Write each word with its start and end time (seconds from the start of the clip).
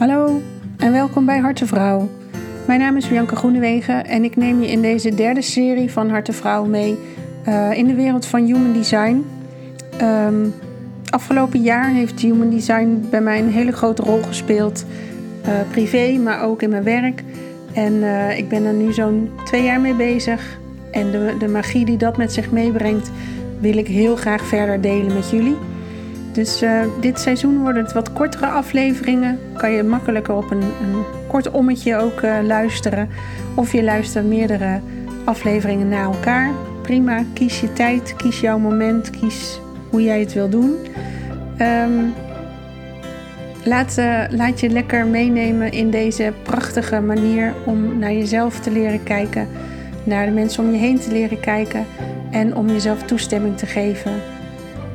Hallo 0.00 0.42
en 0.76 0.92
welkom 0.92 1.24
bij 1.24 1.38
Harte 1.38 1.66
Vrouw. 1.66 2.08
Mijn 2.66 2.80
naam 2.80 2.96
is 2.96 3.08
Bianca 3.08 3.36
Groenewegen 3.36 4.06
en 4.06 4.24
ik 4.24 4.36
neem 4.36 4.60
je 4.60 4.70
in 4.70 4.82
deze 4.82 5.14
derde 5.14 5.42
serie 5.42 5.90
van 5.90 6.10
Harte 6.10 6.32
Vrouw 6.32 6.64
mee 6.64 6.98
uh, 7.48 7.72
in 7.72 7.86
de 7.86 7.94
wereld 7.94 8.26
van 8.26 8.44
human 8.44 8.72
design. 8.72 9.24
Um, 10.02 10.54
afgelopen 11.10 11.62
jaar 11.62 11.88
heeft 11.88 12.20
human 12.20 12.50
design 12.50 13.06
bij 13.10 13.20
mij 13.20 13.38
een 13.38 13.50
hele 13.50 13.72
grote 13.72 14.02
rol 14.02 14.22
gespeeld, 14.22 14.84
uh, 15.46 15.52
privé, 15.70 16.18
maar 16.18 16.42
ook 16.42 16.62
in 16.62 16.70
mijn 16.70 16.84
werk. 16.84 17.22
En 17.72 17.92
uh, 17.92 18.38
ik 18.38 18.48
ben 18.48 18.64
er 18.64 18.74
nu 18.74 18.92
zo'n 18.92 19.30
twee 19.44 19.62
jaar 19.62 19.80
mee 19.80 19.94
bezig. 19.94 20.58
En 20.90 21.10
de, 21.10 21.34
de 21.38 21.48
magie 21.48 21.84
die 21.84 21.96
dat 21.96 22.16
met 22.16 22.32
zich 22.32 22.50
meebrengt, 22.50 23.10
wil 23.58 23.76
ik 23.76 23.86
heel 23.86 24.16
graag 24.16 24.44
verder 24.44 24.80
delen 24.80 25.14
met 25.14 25.30
jullie. 25.30 25.56
Dus 26.32 26.62
uh, 26.62 26.80
dit 27.00 27.20
seizoen 27.20 27.60
worden 27.60 27.82
het 27.82 27.92
wat 27.92 28.12
kortere 28.12 28.46
afleveringen. 28.46 29.38
Kan 29.56 29.70
je 29.70 29.82
makkelijker 29.82 30.34
op 30.34 30.50
een, 30.50 30.62
een 30.62 31.04
kort 31.28 31.50
ommetje 31.50 31.96
ook 31.96 32.22
uh, 32.22 32.36
luisteren. 32.42 33.08
Of 33.54 33.72
je 33.72 33.82
luistert 33.82 34.26
meerdere 34.26 34.80
afleveringen 35.24 35.88
na 35.88 36.02
elkaar. 36.02 36.50
Prima, 36.82 37.24
kies 37.32 37.60
je 37.60 37.72
tijd, 37.72 38.14
kies 38.16 38.40
jouw 38.40 38.58
moment, 38.58 39.10
kies 39.10 39.60
hoe 39.90 40.02
jij 40.02 40.20
het 40.20 40.32
wil 40.32 40.48
doen. 40.48 40.74
Um, 41.60 42.12
laat, 43.64 43.96
uh, 43.98 44.22
laat 44.30 44.60
je 44.60 44.68
lekker 44.68 45.06
meenemen 45.06 45.72
in 45.72 45.90
deze 45.90 46.32
prachtige 46.42 47.00
manier 47.00 47.54
om 47.64 47.98
naar 47.98 48.12
jezelf 48.12 48.60
te 48.60 48.70
leren 48.70 49.02
kijken. 49.02 49.48
Naar 50.04 50.26
de 50.26 50.32
mensen 50.32 50.64
om 50.64 50.70
je 50.72 50.78
heen 50.78 50.98
te 50.98 51.12
leren 51.12 51.40
kijken. 51.40 51.86
En 52.30 52.56
om 52.56 52.68
jezelf 52.68 53.02
toestemming 53.02 53.58
te 53.58 53.66
geven. 53.66 54.12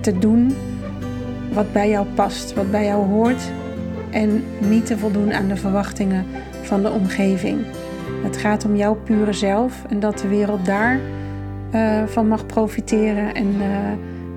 Te 0.02 0.20
doen 0.20 0.56
wat 1.56 1.74
bij 1.74 1.90
jou 1.90 2.06
past, 2.16 2.54
wat 2.54 2.72
bij 2.72 2.86
jou 2.86 3.06
hoort 3.06 3.52
en 4.12 4.44
niet 4.60 4.86
te 4.86 4.98
voldoen 4.98 5.34
aan 5.34 5.48
de 5.48 5.56
verwachtingen 5.56 6.26
van 6.62 6.82
de 6.82 6.92
omgeving. 6.92 7.66
Het 8.24 8.38
gaat 8.38 8.66
om 8.66 8.76
jouw 8.76 8.96
pure 8.96 9.34
zelf 9.34 9.84
en 9.90 10.00
dat 10.00 10.20
de 10.20 10.28
wereld 10.28 10.66
daar 10.66 11.00
uh, 11.76 12.04
van 12.06 12.28
mag 12.28 12.46
profiteren 12.46 13.34
en 13.34 13.48
uh, 13.48 13.66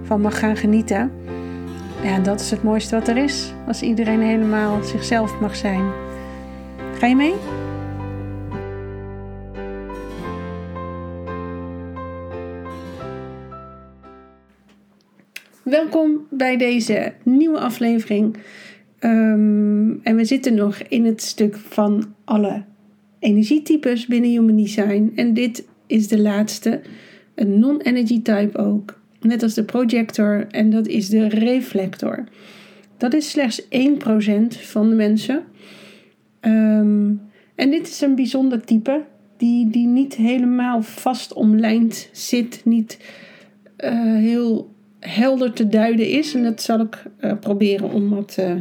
van 0.03 0.21
mag 0.21 0.39
gaan 0.39 0.57
genieten. 0.57 1.13
Ja, 2.03 2.19
dat 2.19 2.41
is 2.41 2.51
het 2.51 2.63
mooiste 2.63 2.95
wat 2.95 3.09
er 3.09 3.17
is, 3.17 3.53
als 3.67 3.83
iedereen 3.83 4.23
helemaal 4.23 4.83
zichzelf 4.83 5.41
mag 5.41 5.57
zijn. 5.57 5.85
Ga 6.99 7.07
je 7.07 7.17
mee? 7.17 7.35
Welkom 15.71 16.27
bij 16.31 16.57
deze 16.57 17.13
nieuwe 17.23 17.59
aflevering. 17.59 18.37
Um, 19.01 20.01
en 20.03 20.17
we 20.17 20.25
zitten 20.25 20.55
nog 20.55 20.79
in 20.79 21.05
het 21.05 21.23
stuk 21.23 21.57
van 21.57 22.15
alle 22.25 22.65
energietypes 23.19 24.07
binnen 24.07 24.31
Human 24.31 24.57
Design. 24.57 25.13
En 25.15 25.35
dit 25.35 25.69
is 25.87 26.09
de 26.09 26.21
laatste, 26.21 26.81
een 27.35 27.59
non-energy 27.59 28.23
type 28.23 28.59
ook. 28.59 29.01
Net 29.21 29.43
als 29.43 29.55
de 29.55 29.65
projector 29.65 30.47
en 30.51 30.71
dat 30.71 30.87
is 30.87 31.09
de 31.09 31.29
reflector. 31.29 32.25
Dat 32.97 33.15
is 33.15 33.31
slechts 33.31 33.63
1% 33.63 33.67
van 34.49 34.89
de 34.89 34.95
mensen. 34.95 35.43
Um, 36.41 37.21
en 37.55 37.71
dit 37.71 37.89
is 37.89 38.01
een 38.01 38.15
bijzonder 38.15 38.65
type 38.65 39.05
die, 39.37 39.71
die 39.71 39.87
niet 39.87 40.15
helemaal 40.15 40.83
vast 40.83 41.33
omlijnd 41.33 42.09
zit, 42.13 42.61
niet 42.65 42.99
uh, 43.79 43.91
heel 44.15 44.77
helder 45.01 45.53
te 45.53 45.69
duiden 45.69 46.09
is. 46.09 46.35
En 46.35 46.43
dat 46.43 46.63
zal 46.63 46.81
ik 46.81 47.03
uh, 47.21 47.33
proberen 47.41 47.93
om 47.93 48.11
wat, 48.11 48.37
uh, 48.41 48.55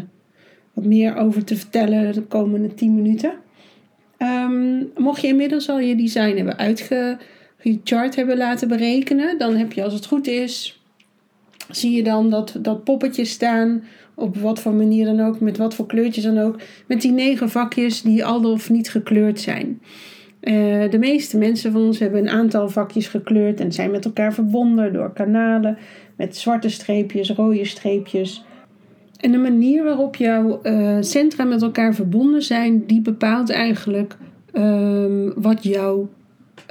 wat 0.74 0.86
meer 0.86 1.16
over 1.16 1.44
te 1.44 1.56
vertellen 1.56 2.14
de 2.14 2.22
komende 2.22 2.74
10 2.74 2.96
minuten. 2.96 3.32
Um, 4.20 4.92
mocht 4.96 5.22
je 5.22 5.28
inmiddels 5.28 5.70
al 5.70 5.80
je 5.80 5.96
design 5.96 6.36
hebben 6.36 6.58
uitgechart 6.58 8.16
hebben 8.16 8.38
laten 8.38 8.68
berekenen, 8.68 9.38
dan 9.38 9.56
heb 9.56 9.74
je 9.74 9.84
als 9.84 9.94
het 9.94 10.06
goed 10.06 10.28
is, 10.28 10.82
zie 11.70 11.96
je 11.96 12.04
dan 12.04 12.30
dat, 12.30 12.58
dat 12.62 12.84
poppetjes 12.84 13.30
staan, 13.30 13.84
op 14.16 14.38
wat 14.38 14.60
voor 14.60 14.74
manier 14.74 15.06
dan 15.06 15.20
ook, 15.20 15.40
met 15.40 15.58
wat 15.58 15.76
voor 15.76 15.86
kleurtjes 15.86 16.24
dan 16.24 16.38
ook, 16.38 16.60
met 16.88 17.02
die 17.02 17.12
negen 17.12 17.50
vakjes 17.50 18.02
die 18.02 18.26
al 18.26 18.52
of 18.52 18.70
niet 18.70 18.90
gekleurd 18.90 19.40
zijn. 19.40 19.82
Uh, 20.42 20.90
de 20.90 20.98
meeste 21.00 21.38
mensen 21.38 21.72
van 21.72 21.82
ons 21.82 22.00
hebben 22.00 22.22
een 22.22 22.30
aantal 22.30 22.70
vakjes 22.70 23.08
gekleurd 23.08 23.60
en 23.60 23.72
zijn 23.72 23.92
met 23.92 24.06
elkaar 24.06 24.34
verbonden 24.34 24.94
door 24.94 25.14
kanalen 25.14 25.78
met 26.18 26.38
zwarte 26.38 26.70
streepjes, 26.70 27.30
rode 27.30 27.66
streepjes. 27.66 28.44
En 29.18 29.32
de 29.32 29.38
manier 29.38 29.84
waarop 29.84 30.16
jouw 30.16 30.60
uh, 30.64 30.98
centra 31.00 31.44
met 31.44 31.62
elkaar 31.62 31.96
verbonden 31.96 32.44
zijn, 32.44 32.86
die 32.86 33.02
bepaalt 33.02 33.50
eigenlijk 33.50 34.18
uh, 34.54 35.32
wat 35.36 35.64
jouw 35.64 36.10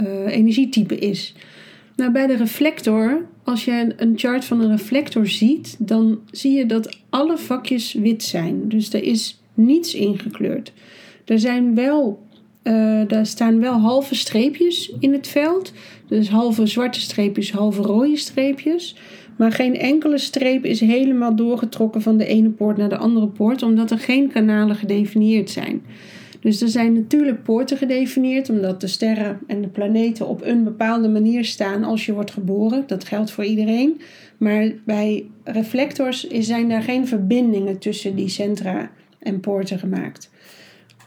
uh, 0.00 0.26
energietype 0.26 0.98
is. 0.98 1.34
Nou, 1.96 2.12
bij 2.12 2.26
de 2.26 2.36
reflector, 2.36 3.26
als 3.44 3.64
je 3.64 3.94
een 3.96 4.12
chart 4.16 4.44
van 4.44 4.60
een 4.60 4.70
reflector 4.70 5.26
ziet, 5.26 5.76
dan 5.78 6.20
zie 6.30 6.52
je 6.52 6.66
dat 6.66 6.98
alle 7.10 7.38
vakjes 7.38 7.92
wit 7.92 8.22
zijn. 8.22 8.68
Dus 8.68 8.92
er 8.92 9.02
is 9.02 9.42
niets 9.54 9.94
ingekleurd. 9.94 10.72
Er 11.24 11.38
zijn 11.38 11.74
wel 11.74 12.24
uh, 12.66 13.00
daar 13.08 13.26
staan 13.26 13.60
wel 13.60 13.78
halve 13.78 14.14
streepjes 14.14 14.92
in 15.00 15.12
het 15.12 15.28
veld. 15.28 15.72
Dus 16.08 16.28
halve 16.28 16.66
zwarte 16.66 17.00
streepjes, 17.00 17.52
halve 17.52 17.82
rode 17.82 18.16
streepjes. 18.16 18.96
Maar 19.36 19.52
geen 19.52 19.76
enkele 19.76 20.18
streep 20.18 20.64
is 20.64 20.80
helemaal 20.80 21.36
doorgetrokken 21.36 22.02
van 22.02 22.16
de 22.16 22.26
ene 22.26 22.48
poort 22.48 22.76
naar 22.76 22.88
de 22.88 22.96
andere 22.96 23.28
poort, 23.28 23.62
omdat 23.62 23.90
er 23.90 23.98
geen 23.98 24.28
kanalen 24.32 24.76
gedefinieerd 24.76 25.50
zijn. 25.50 25.82
Dus 26.40 26.60
er 26.60 26.68
zijn 26.68 26.92
natuurlijk 26.92 27.42
poorten 27.42 27.76
gedefinieerd, 27.76 28.50
omdat 28.50 28.80
de 28.80 28.86
sterren 28.86 29.38
en 29.46 29.60
de 29.60 29.68
planeten 29.68 30.28
op 30.28 30.42
een 30.42 30.64
bepaalde 30.64 31.08
manier 31.08 31.44
staan 31.44 31.84
als 31.84 32.06
je 32.06 32.12
wordt 32.12 32.30
geboren. 32.30 32.84
Dat 32.86 33.04
geldt 33.04 33.30
voor 33.30 33.44
iedereen. 33.44 34.00
Maar 34.36 34.72
bij 34.84 35.26
reflectors 35.44 36.28
zijn 36.28 36.68
daar 36.68 36.82
geen 36.82 37.06
verbindingen 37.06 37.78
tussen 37.78 38.16
die 38.16 38.28
centra 38.28 38.90
en 39.18 39.40
poorten 39.40 39.78
gemaakt. 39.78 40.30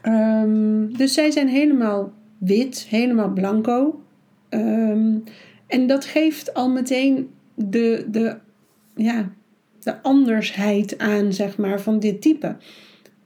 Um, 0.03 0.97
dus 0.97 1.13
zij 1.13 1.31
zijn 1.31 1.47
helemaal 1.47 2.11
wit, 2.37 2.85
helemaal 2.89 3.29
blanco. 3.29 4.01
Um, 4.49 5.23
en 5.67 5.87
dat 5.87 6.05
geeft 6.05 6.53
al 6.53 6.69
meteen 6.69 7.29
de, 7.65 8.05
de, 8.11 8.37
ja, 8.95 9.31
de 9.79 10.01
andersheid 10.01 10.97
aan, 10.97 11.33
zeg 11.33 11.57
maar, 11.57 11.81
van 11.81 11.99
dit 11.99 12.21
type. 12.21 12.55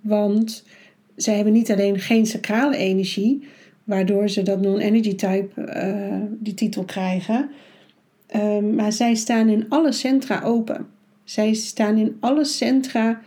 Want 0.02 0.66
zij 1.16 1.36
hebben 1.36 1.54
niet 1.54 1.72
alleen 1.72 2.00
geen 2.00 2.26
sacrale 2.26 2.78
energie, 2.78 3.48
waardoor 3.84 4.30
ze 4.30 4.42
dat 4.42 4.62
non-energy 4.62 5.16
type 5.16 5.50
uh, 5.58 6.22
die 6.30 6.54
titel 6.54 6.84
krijgen, 6.84 7.50
uh, 8.36 8.58
maar 8.58 8.92
zij 8.92 9.16
staan 9.16 9.50
in 9.50 9.66
alle 9.70 9.92
centra 9.92 10.42
open. 10.42 10.88
Zij 11.24 11.54
staan 11.54 11.98
in 11.98 12.18
alle 12.20 12.46
centra, 12.46 13.22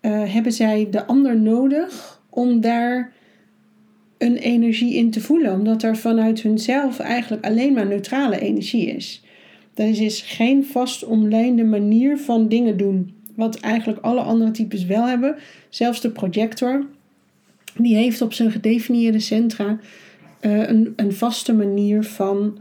uh, 0.00 0.32
hebben 0.32 0.52
zij 0.52 0.88
de 0.90 1.06
ander 1.06 1.36
nodig 1.40 2.20
om 2.30 2.60
daar 2.60 3.12
een 4.18 4.36
energie 4.36 4.94
in 4.94 5.10
te 5.10 5.20
voelen, 5.20 5.52
omdat 5.52 5.82
er 5.82 5.96
vanuit 5.96 6.40
hunzelf 6.40 6.98
eigenlijk 6.98 7.44
alleen 7.44 7.72
maar 7.72 7.86
neutrale 7.86 8.38
energie 8.38 8.86
is. 8.86 9.24
Dat 9.76 9.86
is 9.86 10.20
geen 10.20 10.64
vast 10.64 11.04
omlijnde 11.04 11.64
manier 11.64 12.18
van 12.18 12.48
dingen 12.48 12.76
doen. 12.76 13.14
Wat 13.34 13.60
eigenlijk 13.60 14.00
alle 14.00 14.20
andere 14.20 14.50
types 14.50 14.84
wel 14.84 15.06
hebben. 15.06 15.36
Zelfs 15.68 16.00
de 16.00 16.10
projector, 16.10 16.86
die 17.76 17.94
heeft 17.94 18.20
op 18.22 18.32
zijn 18.32 18.50
gedefinieerde 18.50 19.18
centra 19.18 19.78
uh, 20.40 20.68
een, 20.68 20.92
een 20.96 21.12
vaste 21.12 21.54
manier 21.54 22.02
van 22.04 22.58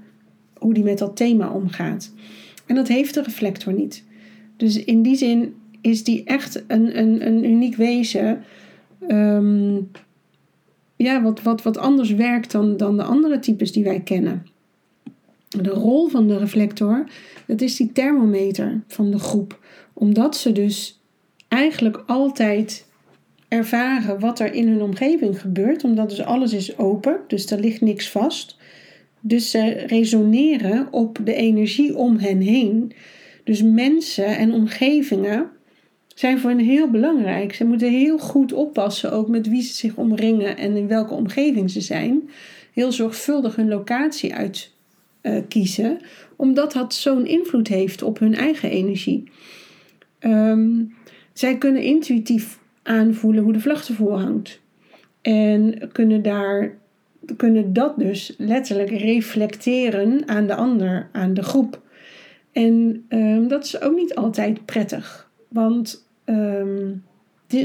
hoe 0.57 0.73
die 0.73 0.83
met 0.83 0.97
dat 0.97 1.15
thema 1.15 1.51
omgaat. 1.51 2.13
En 2.65 2.75
dat 2.75 2.87
heeft 2.87 3.13
de 3.13 3.21
reflector 3.21 3.73
niet. 3.73 4.03
Dus 4.57 4.83
in 4.83 5.01
die 5.01 5.15
zin 5.15 5.53
is 5.81 6.03
die 6.03 6.23
echt 6.23 6.63
een, 6.67 6.99
een, 6.99 7.27
een 7.27 7.45
uniek 7.45 7.75
wezen. 7.75 8.43
Um, 9.07 9.91
ja, 10.95 11.21
wat, 11.21 11.41
wat, 11.41 11.63
wat 11.63 11.77
anders 11.77 12.11
werkt 12.11 12.51
dan, 12.51 12.77
dan 12.77 12.97
de 12.97 13.03
andere 13.03 13.39
types 13.39 13.71
die 13.71 13.83
wij 13.83 13.99
kennen. 13.99 14.45
De 15.63 15.69
rol 15.69 16.07
van 16.07 16.27
de 16.27 16.37
reflector, 16.37 17.03
dat 17.47 17.61
is 17.61 17.75
die 17.75 17.91
thermometer 17.91 18.81
van 18.87 19.11
de 19.11 19.19
groep. 19.19 19.59
Omdat 19.93 20.37
ze 20.37 20.51
dus 20.51 21.01
eigenlijk 21.47 22.03
altijd 22.07 22.85
ervaren 23.47 24.19
wat 24.19 24.39
er 24.39 24.53
in 24.53 24.67
hun 24.67 24.81
omgeving 24.81 25.41
gebeurt. 25.41 25.83
Omdat 25.83 26.09
dus 26.09 26.21
alles 26.23 26.53
is 26.53 26.77
open, 26.77 27.19
dus 27.27 27.51
er 27.51 27.59
ligt 27.59 27.81
niks 27.81 28.09
vast. 28.09 28.57
Dus 29.19 29.51
ze 29.51 29.69
resoneren 29.69 30.87
op 30.91 31.19
de 31.23 31.33
energie 31.33 31.97
om 31.97 32.17
hen 32.17 32.39
heen. 32.39 32.93
Dus 33.43 33.61
mensen 33.61 34.37
en 34.37 34.53
omgevingen 34.53 35.49
zijn 36.15 36.39
voor 36.39 36.49
hen 36.49 36.59
heel 36.59 36.89
belangrijk. 36.89 37.53
Ze 37.53 37.65
moeten 37.65 37.91
heel 37.91 38.17
goed 38.17 38.53
oppassen 38.53 39.11
ook 39.11 39.27
met 39.27 39.49
wie 39.49 39.61
ze 39.61 39.73
zich 39.73 39.95
omringen 39.95 40.57
en 40.57 40.75
in 40.75 40.87
welke 40.87 41.13
omgeving 41.13 41.71
ze 41.71 41.81
zijn. 41.81 42.29
Heel 42.73 42.91
zorgvuldig 42.91 43.55
hun 43.55 43.67
locatie 43.67 44.33
uitkiezen, 44.33 44.74
uh, 45.25 45.91
omdat 46.35 46.71
dat 46.71 46.93
zo'n 46.93 47.25
invloed 47.25 47.67
heeft 47.67 48.01
op 48.01 48.19
hun 48.19 48.35
eigen 48.35 48.69
energie. 48.69 49.23
Um, 50.19 50.93
zij 51.33 51.57
kunnen 51.57 51.81
intuïtief 51.81 52.59
aanvoelen 52.83 53.43
hoe 53.43 53.53
de 53.53 53.59
vlag 53.59 53.87
ervoor 53.87 54.17
hangt. 54.17 54.61
En 55.21 55.89
kunnen, 55.91 56.21
daar, 56.21 56.77
kunnen 57.37 57.73
dat 57.73 57.99
dus 57.99 58.35
letterlijk 58.37 58.89
reflecteren 58.89 60.27
aan 60.27 60.47
de 60.47 60.55
ander, 60.55 61.09
aan 61.11 61.33
de 61.33 61.43
groep. 61.43 61.81
En 62.51 63.05
ehm, 63.07 63.47
dat 63.47 63.63
is 63.63 63.81
ook 63.81 63.95
niet 63.95 64.15
altijd 64.15 64.65
prettig. 64.65 65.31
Want 65.47 66.07
ehm, 66.23 66.93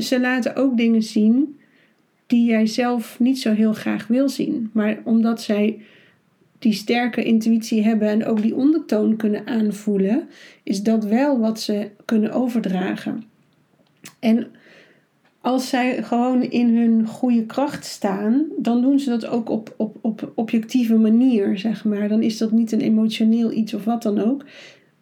ze 0.01 0.21
laten 0.21 0.57
ook 0.57 0.77
dingen 0.77 1.03
zien 1.03 1.59
die 2.27 2.45
jij 2.45 2.67
zelf 2.67 3.19
niet 3.19 3.41
zo 3.41 3.53
heel 3.53 3.73
graag 3.73 4.07
wil 4.07 4.29
zien. 4.29 4.71
Maar 4.73 4.99
omdat 5.05 5.43
zij 5.43 5.81
die 6.61 6.73
sterke 6.73 7.23
intuïtie 7.23 7.83
hebben 7.83 8.09
en 8.09 8.25
ook 8.25 8.43
die 8.43 8.57
ondertoon 8.57 9.17
kunnen 9.17 9.47
aanvoelen, 9.47 10.29
is 10.63 10.83
dat 10.83 11.05
wel 11.05 11.39
wat 11.39 11.61
ze 11.61 11.91
kunnen 12.05 12.33
overdragen. 12.33 13.25
En 14.19 14.47
als 15.41 15.69
zij 15.69 16.03
gewoon 16.03 16.43
in 16.43 16.77
hun 16.77 17.07
goede 17.07 17.47
kracht 17.47 17.85
staan, 17.85 18.45
dan 18.59 18.83
doen 18.83 18.99
ze 18.99 19.11
dat 19.11 19.27
ook 19.27 19.49
op, 19.49 19.75
op, 19.77 19.97
op 20.01 20.33
objectieve 20.35 20.97
manier, 20.97 21.59
zeg 21.59 21.85
maar. 21.85 22.09
Dan 22.09 22.23
is 22.23 22.39
dat 22.39 22.53
niet 22.53 22.73
een 22.73 22.81
emotioneel 22.81 23.53
iets 23.53 23.75
of 23.75 23.85
wat 23.85 24.03
dan 24.03 24.19
ook. 24.19 24.45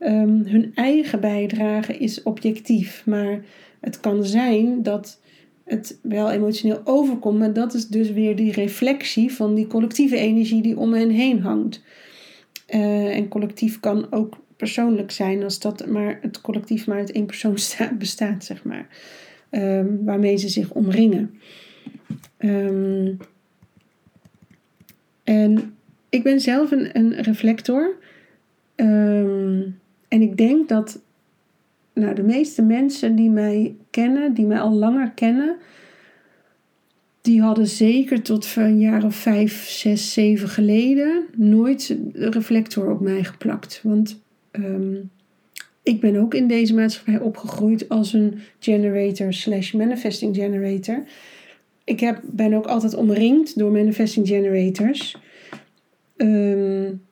Um, 0.00 0.43
hun 0.46 0.72
eigen 0.75 1.20
bijdrage 1.20 1.96
is 1.96 2.22
objectief, 2.22 3.02
maar 3.06 3.40
het 3.81 4.00
kan 4.00 4.25
zijn 4.25 4.82
dat 4.82 5.20
het 5.69 5.99
wel 6.03 6.31
emotioneel 6.31 6.81
overkomt, 6.85 7.38
maar 7.38 7.53
dat 7.53 7.75
is 7.75 7.88
dus 7.88 8.11
weer 8.11 8.37
die 8.37 8.53
reflectie 8.53 9.32
van 9.32 9.55
die 9.55 9.67
collectieve 9.67 10.17
energie 10.17 10.62
die 10.62 10.79
om 10.79 10.93
hen 10.93 11.11
heen 11.11 11.41
hangt. 11.41 11.82
Uh, 12.75 13.17
en 13.17 13.29
collectief 13.29 13.81
kan 13.81 14.06
ook 14.11 14.37
persoonlijk 14.56 15.11
zijn 15.11 15.43
als 15.43 15.61
dat 15.61 15.87
maar 15.87 16.19
het 16.23 16.41
collectief 16.41 16.87
maar 16.87 16.99
uit 16.99 17.12
één 17.12 17.26
persoon 17.26 17.56
bestaat, 17.99 18.44
zeg 18.44 18.65
maar. 18.65 18.87
Um, 19.50 20.05
waarmee 20.05 20.37
ze 20.37 20.49
zich 20.49 20.70
omringen. 20.70 21.41
Um, 22.38 23.17
en 25.25 25.76
ik 26.09 26.23
ben 26.23 26.41
zelf 26.41 26.70
een, 26.70 26.97
een 26.99 27.23
reflector. 27.23 27.97
Um, 28.76 29.79
en 30.09 30.23
ik 30.23 30.37
denk 30.37 30.69
dat 30.69 31.00
nou, 31.93 32.15
de 32.15 32.23
meeste 32.23 32.62
mensen 32.62 33.15
die 33.15 33.31
mij 33.31 33.76
kennen, 34.00 34.34
die 34.34 34.46
mij 34.46 34.60
al 34.60 34.72
langer 34.72 35.10
kennen, 35.14 35.56
die 37.20 37.40
hadden 37.40 37.66
zeker 37.66 38.22
tot 38.22 38.54
een 38.56 38.80
jaar 38.80 39.04
of 39.04 39.14
vijf, 39.14 39.68
zes, 39.68 40.12
zeven 40.12 40.48
geleden 40.48 41.24
nooit 41.36 41.96
de 42.12 42.30
reflector 42.30 42.90
op 42.90 43.00
mij 43.00 43.24
geplakt. 43.24 43.80
Want 43.82 44.20
um, 44.52 45.10
ik 45.82 46.00
ben 46.00 46.16
ook 46.16 46.34
in 46.34 46.46
deze 46.46 46.74
maatschappij 46.74 47.18
opgegroeid 47.18 47.88
als 47.88 48.12
een 48.12 48.38
generator 48.58 49.32
slash 49.32 49.72
manifesting 49.72 50.36
generator. 50.36 51.04
Ik 51.84 52.00
heb, 52.00 52.20
ben 52.24 52.54
ook 52.54 52.66
altijd 52.66 52.94
omringd 52.94 53.58
door 53.58 53.70
manifesting 53.70 54.26
generators. 54.26 55.16
Um, 56.16 57.02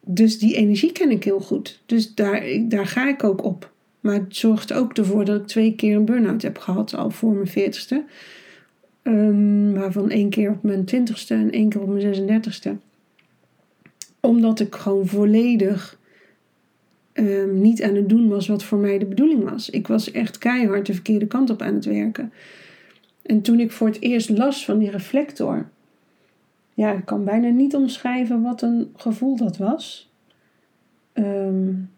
dus 0.00 0.38
die 0.38 0.54
energie 0.56 0.92
ken 0.92 1.10
ik 1.10 1.24
heel 1.24 1.40
goed. 1.40 1.82
Dus 1.86 2.14
daar, 2.14 2.42
daar 2.68 2.86
ga 2.86 3.08
ik 3.08 3.24
ook 3.24 3.44
op. 3.44 3.76
Maar 4.00 4.14
het 4.14 4.36
zorgt 4.36 4.72
ook 4.72 4.96
ervoor 4.96 5.24
dat 5.24 5.40
ik 5.40 5.46
twee 5.46 5.74
keer 5.74 5.96
een 5.96 6.04
burn-out 6.04 6.42
heb 6.42 6.58
gehad, 6.58 6.94
al 6.94 7.10
voor 7.10 7.32
mijn 7.32 7.46
veertigste. 7.46 8.04
Um, 9.02 9.74
waarvan 9.74 10.10
één 10.10 10.30
keer 10.30 10.50
op 10.50 10.62
mijn 10.62 10.84
twintigste 10.84 11.34
en 11.34 11.50
één 11.50 11.68
keer 11.68 11.80
op 11.80 11.88
mijn 11.88 12.42
36ste. 12.42 12.70
Omdat 14.20 14.60
ik 14.60 14.74
gewoon 14.74 15.06
volledig 15.06 15.98
um, 17.12 17.60
niet 17.60 17.82
aan 17.82 17.94
het 17.94 18.08
doen 18.08 18.28
was 18.28 18.48
wat 18.48 18.62
voor 18.62 18.78
mij 18.78 18.98
de 18.98 19.06
bedoeling 19.06 19.50
was. 19.50 19.70
Ik 19.70 19.88
was 19.88 20.10
echt 20.10 20.38
keihard 20.38 20.86
de 20.86 20.94
verkeerde 20.94 21.26
kant 21.26 21.50
op 21.50 21.62
aan 21.62 21.74
het 21.74 21.84
werken. 21.84 22.32
En 23.22 23.42
toen 23.42 23.60
ik 23.60 23.72
voor 23.72 23.86
het 23.86 24.00
eerst 24.00 24.28
las 24.28 24.64
van 24.64 24.78
die 24.78 24.90
reflector, 24.90 25.68
ja, 26.74 26.92
ik 26.92 27.04
kan 27.04 27.24
bijna 27.24 27.48
niet 27.48 27.74
omschrijven 27.74 28.42
wat 28.42 28.62
een 28.62 28.92
gevoel 28.96 29.36
dat 29.36 29.56
was. 29.56 30.12
Um, 31.12 31.90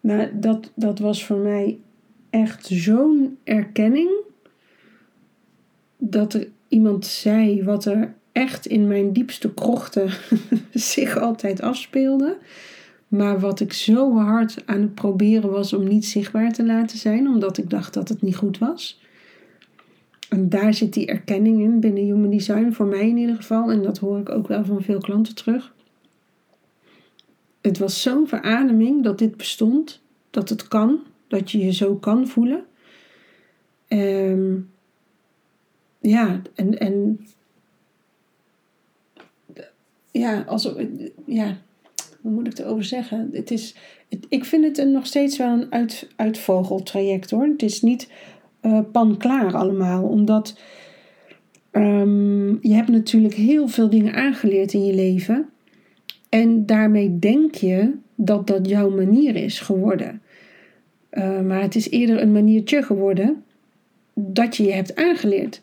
maar 0.00 0.40
dat, 0.40 0.72
dat 0.74 0.98
was 0.98 1.24
voor 1.24 1.38
mij 1.38 1.78
echt 2.30 2.66
zo'n 2.66 3.38
erkenning. 3.44 4.10
Dat 5.96 6.34
er 6.34 6.48
iemand 6.68 7.06
zei 7.06 7.64
wat 7.64 7.84
er 7.84 8.14
echt 8.32 8.66
in 8.66 8.88
mijn 8.88 9.12
diepste 9.12 9.54
krochten 9.54 10.10
zich 10.72 11.18
altijd 11.18 11.60
afspeelde. 11.60 12.36
Maar 13.08 13.40
wat 13.40 13.60
ik 13.60 13.72
zo 13.72 14.16
hard 14.16 14.62
aan 14.66 14.80
het 14.80 14.94
proberen 14.94 15.50
was 15.50 15.72
om 15.72 15.88
niet 15.88 16.06
zichtbaar 16.06 16.52
te 16.52 16.64
laten 16.64 16.98
zijn, 16.98 17.28
omdat 17.28 17.58
ik 17.58 17.70
dacht 17.70 17.94
dat 17.94 18.08
het 18.08 18.22
niet 18.22 18.36
goed 18.36 18.58
was. 18.58 19.00
En 20.28 20.48
daar 20.48 20.74
zit 20.74 20.92
die 20.92 21.06
erkenning 21.06 21.60
in 21.60 21.80
binnen 21.80 22.04
Human 22.04 22.30
Design, 22.30 22.72
voor 22.72 22.86
mij 22.86 23.08
in 23.08 23.16
ieder 23.16 23.36
geval. 23.36 23.70
En 23.70 23.82
dat 23.82 23.98
hoor 23.98 24.18
ik 24.18 24.28
ook 24.28 24.48
wel 24.48 24.64
van 24.64 24.82
veel 24.82 24.98
klanten 24.98 25.34
terug. 25.34 25.72
Het 27.60 27.78
was 27.78 28.02
zo'n 28.02 28.28
verademing 28.28 29.04
dat 29.04 29.18
dit 29.18 29.36
bestond, 29.36 30.02
dat 30.30 30.48
het 30.48 30.68
kan, 30.68 31.00
dat 31.28 31.50
je 31.50 31.58
je 31.58 31.72
zo 31.72 31.94
kan 31.94 32.28
voelen. 32.28 32.64
Um, 33.88 34.70
ja, 36.00 36.42
en, 36.54 36.78
en 36.78 37.26
ja, 40.10 40.40
als, 40.40 40.72
ja, 41.24 41.56
hoe 42.20 42.32
moet 42.32 42.46
ik 42.46 42.58
erover 42.58 42.84
zeggen? 42.84 43.30
Het 43.32 43.50
is, 43.50 43.74
ik 44.28 44.44
vind 44.44 44.64
het 44.64 44.78
een, 44.78 44.92
nog 44.92 45.06
steeds 45.06 45.36
wel 45.36 45.52
een 45.52 45.72
uit, 45.72 46.08
uitvogeltraject 46.16 47.30
hoor. 47.30 47.44
Het 47.44 47.62
is 47.62 47.82
niet 47.82 48.10
uh, 48.62 48.80
pan-klaar 48.92 49.54
allemaal, 49.54 50.04
omdat 50.04 50.58
um, 51.72 52.58
je 52.62 52.74
hebt 52.74 52.88
natuurlijk 52.88 53.34
heel 53.34 53.68
veel 53.68 53.90
dingen 53.90 54.14
aangeleerd 54.14 54.72
in 54.72 54.84
je 54.84 54.94
leven. 54.94 55.48
En 56.30 56.66
daarmee 56.66 57.18
denk 57.18 57.54
je 57.54 57.92
dat 58.14 58.46
dat 58.46 58.68
jouw 58.68 58.90
manier 58.90 59.36
is 59.36 59.60
geworden. 59.60 60.22
Uh, 61.12 61.40
maar 61.40 61.62
het 61.62 61.74
is 61.74 61.90
eerder 61.90 62.22
een 62.22 62.32
maniertje 62.32 62.82
geworden 62.82 63.44
dat 64.14 64.56
je 64.56 64.62
je 64.62 64.72
hebt 64.72 64.96
aangeleerd. 64.96 65.62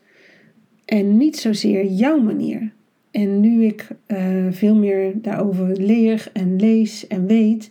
En 0.85 1.17
niet 1.17 1.37
zozeer 1.37 1.85
jouw 1.85 2.19
manier. 2.19 2.71
En 3.11 3.39
nu 3.39 3.65
ik 3.65 3.87
uh, 4.07 4.47
veel 4.49 4.75
meer 4.75 5.21
daarover 5.21 5.81
leer 5.81 6.29
en 6.33 6.55
lees 6.55 7.07
en 7.07 7.27
weet, 7.27 7.69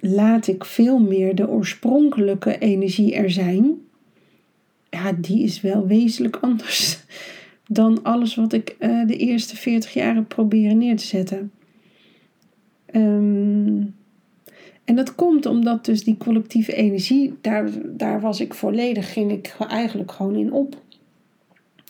laat 0.00 0.46
ik 0.46 0.64
veel 0.64 0.98
meer 0.98 1.34
de 1.34 1.48
oorspronkelijke 1.48 2.58
energie 2.58 3.14
er 3.14 3.30
zijn. 3.30 3.74
Ja, 4.90 5.12
die 5.12 5.42
is 5.42 5.60
wel 5.60 5.86
wezenlijk 5.86 6.36
anders 6.36 6.98
dan 7.66 8.02
alles 8.02 8.34
wat 8.34 8.52
ik 8.52 8.76
uh, 8.80 9.06
de 9.06 9.16
eerste 9.16 9.56
40 9.56 9.92
jaar 9.92 10.14
heb 10.14 10.28
proberen 10.28 10.78
neer 10.78 10.96
te 10.96 11.04
zetten. 11.04 11.52
Um, 12.96 13.94
en 14.84 14.96
dat 14.96 15.14
komt 15.14 15.46
omdat 15.46 15.84
dus 15.84 16.04
die 16.04 16.16
collectieve 16.16 16.74
energie, 16.74 17.34
daar, 17.40 17.70
daar 17.84 18.20
was 18.20 18.40
ik 18.40 18.54
volledig, 18.54 19.12
ging 19.12 19.30
ik 19.30 19.56
eigenlijk 19.68 20.12
gewoon 20.12 20.36
in 20.36 20.52
op. 20.52 20.82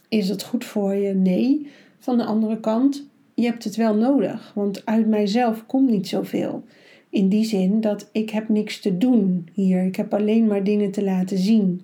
Is 0.08 0.28
het 0.28 0.42
goed 0.42 0.64
voor 0.64 0.94
je? 0.94 1.14
Nee. 1.14 1.66
Van 1.98 2.16
de 2.16 2.24
andere 2.24 2.60
kant, 2.60 3.06
je 3.34 3.44
hebt 3.44 3.64
het 3.64 3.76
wel 3.76 3.94
nodig, 3.94 4.52
want 4.54 4.86
uit 4.86 5.06
mijzelf 5.06 5.66
komt 5.66 5.90
niet 5.90 6.08
zoveel. 6.08 6.64
In 7.08 7.28
die 7.28 7.44
zin 7.44 7.80
dat 7.80 8.08
ik 8.12 8.30
heb 8.30 8.48
niks 8.48 8.80
te 8.80 8.98
doen 8.98 9.48
hier. 9.52 9.84
Ik 9.84 9.96
heb 9.96 10.14
alleen 10.14 10.46
maar 10.46 10.64
dingen 10.64 10.90
te 10.90 11.04
laten 11.04 11.38
zien. 11.38 11.80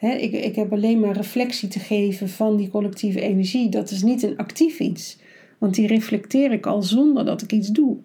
ik, 0.00 0.32
ik 0.32 0.54
heb 0.54 0.72
alleen 0.72 1.00
maar 1.00 1.16
reflectie 1.16 1.68
te 1.68 1.78
geven 1.78 2.28
van 2.28 2.56
die 2.56 2.68
collectieve 2.68 3.20
energie. 3.20 3.68
Dat 3.68 3.90
is 3.90 4.02
niet 4.02 4.22
een 4.22 4.36
actief 4.36 4.78
iets. 4.78 5.18
Want 5.58 5.74
die 5.74 5.86
reflecteer 5.86 6.52
ik 6.52 6.66
al 6.66 6.82
zonder 6.82 7.24
dat 7.24 7.42
ik 7.42 7.52
iets 7.52 7.68
doe. 7.68 7.96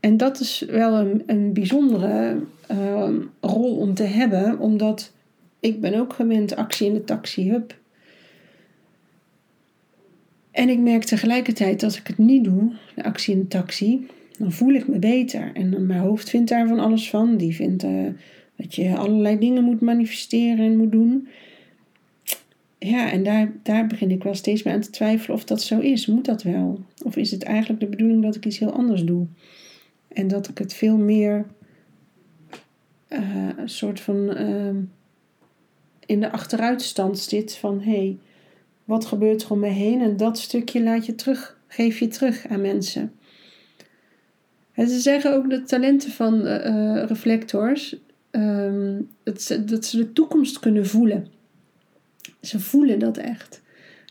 En 0.00 0.16
dat 0.16 0.40
is 0.40 0.60
wel 0.60 0.94
een, 0.94 1.22
een 1.26 1.52
bijzondere 1.52 2.40
ehm, 2.66 3.20
rol 3.40 3.76
om 3.76 3.94
te 3.94 4.02
hebben, 4.02 4.58
omdat 4.58 5.12
ik 5.60 5.80
ben 5.80 5.94
ook 5.94 6.12
gewend 6.12 6.56
actie 6.56 6.86
in 6.86 6.94
de 6.94 7.04
taxi, 7.04 7.50
hup. 7.50 7.78
En 10.50 10.68
ik 10.68 10.78
merk 10.78 11.04
tegelijkertijd 11.04 11.82
als 11.82 11.98
ik 11.98 12.06
het 12.06 12.18
niet 12.18 12.44
doe, 12.44 12.72
de 12.94 13.04
actie 13.04 13.34
in 13.34 13.40
de 13.40 13.48
taxi, 13.48 14.06
dan 14.38 14.52
voel 14.52 14.72
ik 14.72 14.88
me 14.88 14.98
beter. 14.98 15.50
En 15.54 15.86
mijn 15.86 16.00
hoofd 16.00 16.30
vindt 16.30 16.48
daar 16.48 16.68
van 16.68 16.78
alles 16.78 17.10
van. 17.10 17.36
Die 17.36 17.54
vindt 17.54 17.84
uh, 17.84 18.06
dat 18.56 18.74
je 18.74 18.96
allerlei 18.96 19.38
dingen 19.38 19.64
moet 19.64 19.80
manifesteren 19.80 20.64
en 20.64 20.76
moet 20.76 20.92
doen. 20.92 21.28
Ja, 22.78 23.10
en 23.10 23.22
daar, 23.22 23.52
daar 23.62 23.86
begin 23.86 24.10
ik 24.10 24.22
wel 24.22 24.34
steeds 24.34 24.62
meer 24.62 24.74
aan 24.74 24.80
te 24.80 24.90
twijfelen 24.90 25.36
of 25.36 25.44
dat 25.44 25.62
zo 25.62 25.78
is. 25.78 26.06
Moet 26.06 26.24
dat 26.24 26.42
wel? 26.42 26.80
Of 27.04 27.16
is 27.16 27.30
het 27.30 27.42
eigenlijk 27.42 27.80
de 27.80 27.86
bedoeling 27.86 28.22
dat 28.22 28.36
ik 28.36 28.46
iets 28.46 28.58
heel 28.58 28.72
anders 28.72 29.02
doe? 29.02 29.26
En 30.08 30.28
dat 30.28 30.48
ik 30.48 30.58
het 30.58 30.74
veel 30.74 30.96
meer 30.96 31.46
uh, 33.08 33.48
een 33.56 33.68
soort 33.68 34.00
van 34.00 34.16
uh, 34.16 34.82
in 36.06 36.20
de 36.20 36.30
achteruitstand 36.30 37.18
zit 37.18 37.56
van 37.56 37.80
hé, 37.80 37.90
hey, 37.90 38.18
wat 38.84 39.04
gebeurt 39.04 39.42
er 39.42 39.50
om 39.50 39.58
me 39.58 39.68
heen? 39.68 40.00
En 40.00 40.16
dat 40.16 40.38
stukje 40.38 40.82
laat 40.82 41.06
je 41.06 41.14
terug, 41.14 41.58
geef 41.66 41.98
je 41.98 42.08
terug 42.08 42.46
aan 42.46 42.60
mensen. 42.60 43.12
En 44.72 44.88
ze 44.88 44.98
zeggen 44.98 45.34
ook 45.34 45.50
de 45.50 45.62
talenten 45.62 46.10
van 46.10 46.46
uh, 46.46 47.04
reflectors 47.04 47.96
ehm, 48.30 49.00
dat, 49.22 49.42
ze, 49.42 49.64
dat 49.64 49.84
ze 49.84 49.96
de 49.96 50.12
toekomst 50.12 50.58
kunnen 50.58 50.86
voelen. 50.86 51.26
Ze 52.40 52.60
voelen 52.60 52.98
dat 52.98 53.16
echt. 53.16 53.62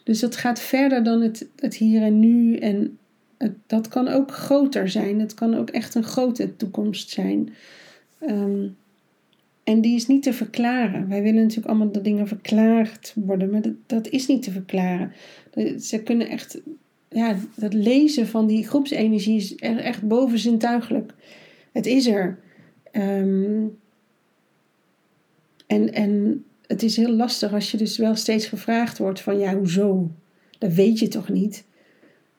Dus 0.03 0.19
dat 0.19 0.35
gaat 0.35 0.59
verder 0.59 1.03
dan 1.03 1.21
het, 1.21 1.47
het 1.55 1.75
hier 1.75 2.01
en 2.01 2.19
nu. 2.19 2.55
En 2.55 2.97
dat 3.67 3.87
kan 3.87 4.07
ook 4.07 4.31
groter 4.31 4.89
zijn. 4.89 5.19
Het 5.19 5.33
kan 5.33 5.55
ook 5.55 5.69
echt 5.69 5.95
een 5.95 6.03
grote 6.03 6.55
toekomst 6.55 7.09
zijn. 7.09 7.53
Um, 8.21 8.75
en 9.67 9.81
die 9.81 9.95
is 9.95 10.07
niet 10.07 10.23
te 10.23 10.33
verklaren. 10.33 11.07
Wij 11.07 11.21
willen 11.21 11.41
natuurlijk 11.41 11.67
allemaal 11.67 11.91
dat 11.91 12.03
dingen 12.03 12.27
verklaard 12.27 13.13
worden, 13.15 13.49
maar 13.49 13.61
dat, 13.61 13.73
dat 13.85 14.07
is 14.07 14.27
niet 14.27 14.43
te 14.43 14.51
verklaren. 14.51 15.11
Ze 15.79 16.03
kunnen 16.03 16.29
echt, 16.29 16.61
ja, 17.09 17.35
dat 17.55 17.73
lezen 17.73 18.27
van 18.27 18.47
die 18.47 18.67
groepsenergie 18.67 19.37
is 19.37 19.55
echt 19.55 20.07
bovenzintuigelijk. 20.07 21.13
Het 21.71 21.85
is 21.85 22.07
er. 22.07 22.39
Ehm, 22.91 23.65
en, 25.67 25.93
en 25.93 26.43
het 26.67 26.83
is 26.83 26.97
heel 26.97 27.11
lastig 27.15 27.53
als 27.53 27.71
je 27.71 27.77
dus 27.77 27.97
wel 27.97 28.15
steeds 28.15 28.45
gevraagd 28.45 28.97
wordt 28.97 29.21
van 29.21 29.39
ja, 29.39 29.55
hoezo? 29.55 30.11
Dat 30.59 30.73
weet 30.73 30.99
je 30.99 31.07
toch 31.07 31.29
niet? 31.29 31.63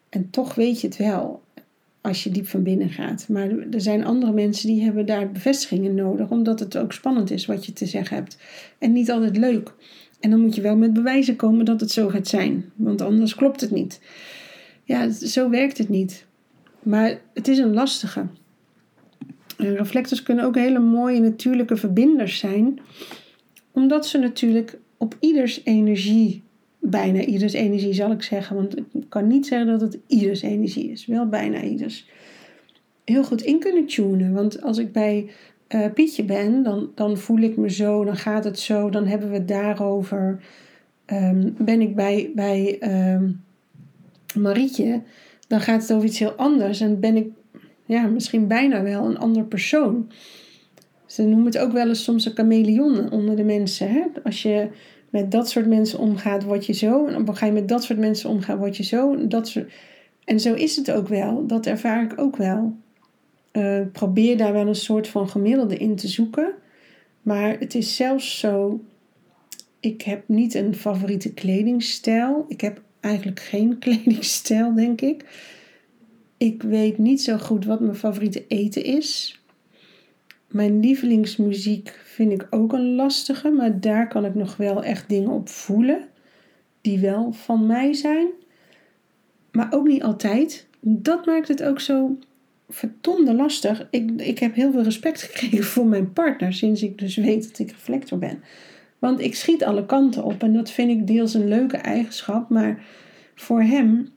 En 0.08 0.30
toch 0.30 0.54
weet 0.54 0.80
je 0.80 0.86
het 0.86 0.96
wel 0.96 1.42
als 2.00 2.24
je 2.24 2.30
diep 2.30 2.46
van 2.46 2.62
binnen 2.62 2.90
gaat. 2.90 3.28
Maar 3.28 3.48
er 3.70 3.80
zijn 3.80 4.04
andere 4.04 4.32
mensen 4.32 4.68
die 4.68 4.82
hebben 4.82 5.06
daar 5.06 5.30
bevestigingen 5.32 5.94
nodig, 5.94 6.30
omdat 6.30 6.60
het 6.60 6.76
ook 6.76 6.92
spannend 6.92 7.30
is 7.30 7.46
wat 7.46 7.66
je 7.66 7.72
te 7.72 7.86
zeggen 7.86 8.16
hebt. 8.16 8.38
En 8.78 8.92
niet 8.92 9.10
altijd 9.10 9.36
leuk. 9.36 9.74
En 10.20 10.30
dan 10.30 10.40
moet 10.40 10.54
je 10.54 10.60
wel 10.60 10.76
met 10.76 10.92
bewijzen 10.92 11.36
komen 11.36 11.64
dat 11.64 11.80
het 11.80 11.90
zo 11.90 12.08
gaat 12.08 12.28
zijn, 12.28 12.72
want 12.76 13.00
anders 13.00 13.34
klopt 13.34 13.60
het 13.60 13.70
niet. 13.70 14.00
Ja, 14.84 15.10
zo 15.10 15.50
werkt 15.50 15.78
het 15.78 15.88
niet. 15.88 16.26
Maar 16.82 17.20
het 17.34 17.48
is 17.48 17.58
een 17.58 17.74
lastige. 17.74 18.26
En 19.56 19.76
reflectors 19.76 20.22
kunnen 20.22 20.44
ook 20.44 20.54
hele 20.54 20.78
mooie 20.78 21.20
natuurlijke 21.20 21.76
verbinders 21.76 22.38
zijn, 22.38 22.80
omdat 23.72 24.06
ze 24.06 24.18
natuurlijk 24.18 24.78
op 24.96 25.16
ieders 25.20 25.60
energie 25.64 26.42
bijna 26.78 27.20
ieders 27.20 27.52
energie, 27.52 27.92
zal 27.92 28.11
ik 28.11 28.23
zeggen. 28.23 28.56
Want 28.56 28.76
ik 28.76 28.85
kan 29.08 29.26
niet 29.26 29.47
zeggen 29.47 29.68
dat 29.68 29.80
het 29.80 29.99
ieders 30.06 30.42
energie 30.42 30.90
is. 30.90 31.06
Wel 31.06 31.26
bijna 31.26 31.62
ieders. 31.62 32.08
Heel 33.04 33.25
goed 33.25 33.42
in 33.42 33.58
kunnen 33.58 33.87
tunen. 33.87 34.32
Want 34.32 34.62
als 34.62 34.78
ik 34.78 34.92
bij 34.92 35.30
uh, 35.68 35.87
Pietje 35.94 36.25
ben, 36.25 36.62
dan, 36.62 36.90
dan 36.94 37.16
voel 37.16 37.38
ik 37.38 37.56
me 37.56 37.70
zo, 37.70 38.04
dan 38.04 38.16
gaat 38.16 38.44
het 38.44 38.58
zo, 38.58 38.90
dan 38.90 39.06
hebben 39.06 39.30
we 39.30 39.35
het 39.35 39.49
daarover. 39.49 40.42
Um, 41.06 41.54
ben 41.58 41.80
ik 41.80 41.97
bij, 41.97 42.30
bij 42.35 42.78
um, 43.14 43.40
Marietje, 44.35 45.02
dan 45.49 45.61
gaat 45.61 45.82
het 45.82 45.92
over 45.92 46.06
iets 46.06 46.18
heel 46.18 46.32
anders. 46.32 46.80
En 46.80 47.00
ben 47.00 47.16
ik 47.16 47.26
ja, 47.85 48.06
misschien 48.06 48.47
bijna 48.47 48.82
wel 48.82 49.06
een 49.06 49.18
ander 49.18 49.44
persoon. 49.44 50.11
Ze 51.06 51.23
noemen 51.23 51.47
het 51.47 51.58
ook 51.58 51.73
wel 51.73 51.88
eens 51.88 52.04
soms 52.04 52.25
een 52.25 52.35
chameleon 52.35 53.11
onder 53.11 53.37
de 53.37 53.44
mensen. 53.44 53.90
Hè? 53.90 54.02
Als 54.25 54.42
je 54.42 54.68
met 55.10 55.30
dat 55.30 55.48
soort 55.48 55.66
mensen 55.66 55.98
omgaat, 55.98 56.44
word 56.44 56.66
je 56.66 56.72
zo. 56.72 57.06
En 57.06 57.24
dan 57.24 57.36
ga 57.36 57.46
je 57.46 57.52
met 57.52 57.68
dat 57.68 57.84
soort 57.84 57.98
mensen 57.98 58.30
omgaan, 58.30 58.58
word 58.58 58.76
je 58.76 58.82
zo. 58.82 59.26
Dat 59.26 59.48
soort... 59.48 59.72
En 60.24 60.40
zo 60.40 60.54
is 60.54 60.76
het 60.76 60.90
ook 60.90 61.08
wel. 61.08 61.46
Dat 61.46 61.66
ervaar 61.66 62.02
ik 62.02 62.20
ook 62.20 62.36
wel. 62.36 62.76
Uh, 63.52 63.80
probeer 63.92 64.36
daar 64.36 64.52
wel 64.52 64.66
een 64.66 64.74
soort 64.74 65.08
van 65.08 65.28
gemiddelde 65.28 65.76
in 65.76 65.96
te 65.96 66.08
zoeken. 66.08 66.54
Maar 67.22 67.58
het 67.58 67.74
is 67.74 67.96
zelfs 67.96 68.38
zo. 68.38 68.80
Ik 69.80 70.02
heb 70.02 70.22
niet 70.26 70.54
een 70.54 70.74
favoriete 70.74 71.32
kledingstijl. 71.32 72.44
Ik 72.48 72.60
heb 72.60 72.82
eigenlijk 73.00 73.40
geen 73.40 73.78
kledingstijl, 73.84 74.74
denk 74.74 75.00
ik. 75.00 75.24
Ik 76.36 76.62
weet 76.62 76.98
niet 76.98 77.22
zo 77.22 77.38
goed 77.38 77.64
wat 77.64 77.80
mijn 77.80 77.96
favoriete 77.96 78.44
eten 78.48 78.84
is. 78.84 79.38
Mijn 80.48 80.80
lievelingsmuziek 80.80 82.00
vind 82.04 82.32
ik 82.32 82.46
ook 82.50 82.72
een 82.72 82.94
lastige, 82.94 83.50
maar 83.50 83.80
daar 83.80 84.08
kan 84.08 84.24
ik 84.24 84.34
nog 84.34 84.56
wel 84.56 84.84
echt 84.84 85.08
dingen 85.08 85.30
op 85.30 85.48
voelen 85.48 86.08
die 86.80 86.98
wel 86.98 87.32
van 87.32 87.66
mij 87.66 87.92
zijn, 87.92 88.28
maar 89.52 89.72
ook 89.72 89.86
niet 89.86 90.02
altijd. 90.02 90.66
Dat 90.80 91.26
maakt 91.26 91.48
het 91.48 91.62
ook 91.62 91.80
zo 91.80 92.18
verdomde 92.68 93.34
lastig. 93.34 93.86
Ik, 93.90 94.10
ik 94.20 94.38
heb 94.38 94.54
heel 94.54 94.72
veel 94.72 94.82
respect 94.82 95.22
gekregen 95.30 95.64
voor 95.64 95.86
mijn 95.86 96.12
partner 96.12 96.52
sinds 96.52 96.82
ik 96.82 96.98
dus 96.98 97.16
weet 97.16 97.48
dat 97.48 97.58
ik 97.58 97.70
reflector 97.70 98.18
ben. 98.18 98.42
Want 98.98 99.20
ik 99.20 99.34
schiet 99.34 99.64
alle 99.64 99.86
kanten 99.86 100.24
op 100.24 100.42
en 100.42 100.52
dat 100.52 100.70
vind 100.70 100.90
ik 100.90 101.06
deels 101.06 101.34
een 101.34 101.48
leuke 101.48 101.76
eigenschap, 101.76 102.48
maar 102.48 102.84
voor 103.34 103.62
hem, 103.62 104.08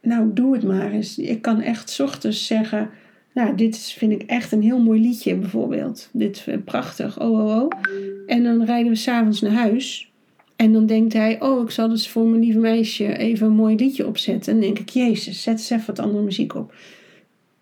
nou 0.00 0.30
doe 0.32 0.54
het 0.54 0.62
maar 0.62 0.92
eens. 0.92 1.18
Ik 1.18 1.42
kan 1.42 1.60
echt 1.60 2.00
ochtends 2.00 2.46
zeggen 2.46 2.90
nou, 3.34 3.54
dit 3.54 3.78
vind 3.78 4.12
ik 4.12 4.22
echt 4.22 4.52
een 4.52 4.62
heel 4.62 4.78
mooi 4.78 5.00
liedje 5.00 5.36
bijvoorbeeld. 5.36 6.08
Dit 6.12 6.44
is 6.46 6.56
prachtig, 6.64 7.20
oh, 7.20 7.30
oh, 7.30 7.62
oh. 7.62 7.70
En 8.26 8.42
dan 8.42 8.64
rijden 8.64 8.92
we 8.92 8.98
s'avonds 8.98 9.40
naar 9.40 9.52
huis. 9.52 10.12
En 10.56 10.72
dan 10.72 10.86
denkt 10.86 11.12
hij, 11.12 11.40
oh, 11.40 11.62
ik 11.62 11.70
zal 11.70 11.88
dus 11.88 12.08
voor 12.08 12.26
mijn 12.26 12.42
lieve 12.42 12.58
meisje 12.58 13.16
even 13.16 13.46
een 13.46 13.52
mooi 13.52 13.76
liedje 13.76 14.06
opzetten. 14.06 14.52
En 14.52 14.58
dan 14.58 14.68
denk 14.68 14.78
ik, 14.78 14.88
jezus, 14.88 15.42
zet 15.42 15.58
eens 15.58 15.70
even 15.70 15.86
wat 15.86 15.98
andere 15.98 16.24
muziek 16.24 16.54
op. 16.54 16.74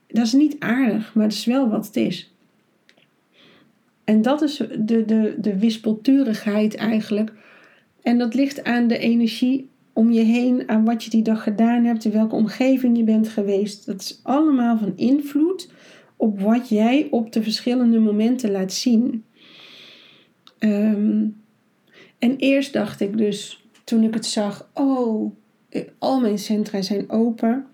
Dat 0.08 0.26
is 0.26 0.32
niet 0.32 0.56
aardig, 0.58 1.14
maar 1.14 1.28
dat 1.28 1.36
is 1.36 1.44
wel 1.44 1.68
wat 1.68 1.86
het 1.86 1.96
is. 1.96 2.32
En 4.04 4.22
dat 4.22 4.42
is 4.42 4.56
de, 4.78 5.04
de, 5.04 5.34
de 5.38 5.58
wispelturigheid 5.58 6.74
eigenlijk. 6.74 7.32
En 8.02 8.18
dat 8.18 8.34
ligt 8.34 8.64
aan 8.64 8.86
de 8.86 8.98
energie 8.98 9.68
om 10.00 10.10
je 10.10 10.20
heen, 10.20 10.68
aan 10.68 10.84
wat 10.84 11.04
je 11.04 11.10
die 11.10 11.22
dag 11.22 11.42
gedaan 11.42 11.84
hebt, 11.84 12.04
in 12.04 12.10
welke 12.10 12.34
omgeving 12.34 12.96
je 12.96 13.04
bent 13.04 13.28
geweest. 13.28 13.86
Dat 13.86 14.00
is 14.00 14.20
allemaal 14.22 14.78
van 14.78 14.92
invloed 14.96 15.72
op 16.16 16.40
wat 16.40 16.68
jij 16.68 17.08
op 17.10 17.32
de 17.32 17.42
verschillende 17.42 17.98
momenten 17.98 18.50
laat 18.50 18.72
zien. 18.72 19.24
Ehm, 20.58 21.26
en 22.18 22.36
eerst 22.36 22.72
dacht 22.72 23.00
ik 23.00 23.16
dus, 23.16 23.66
toen 23.84 24.02
ik 24.02 24.14
het 24.14 24.26
zag, 24.26 24.70
oh, 24.74 25.32
al 25.98 26.20
mijn 26.20 26.38
centra 26.38 26.82
zijn 26.82 27.10
open. 27.10 27.66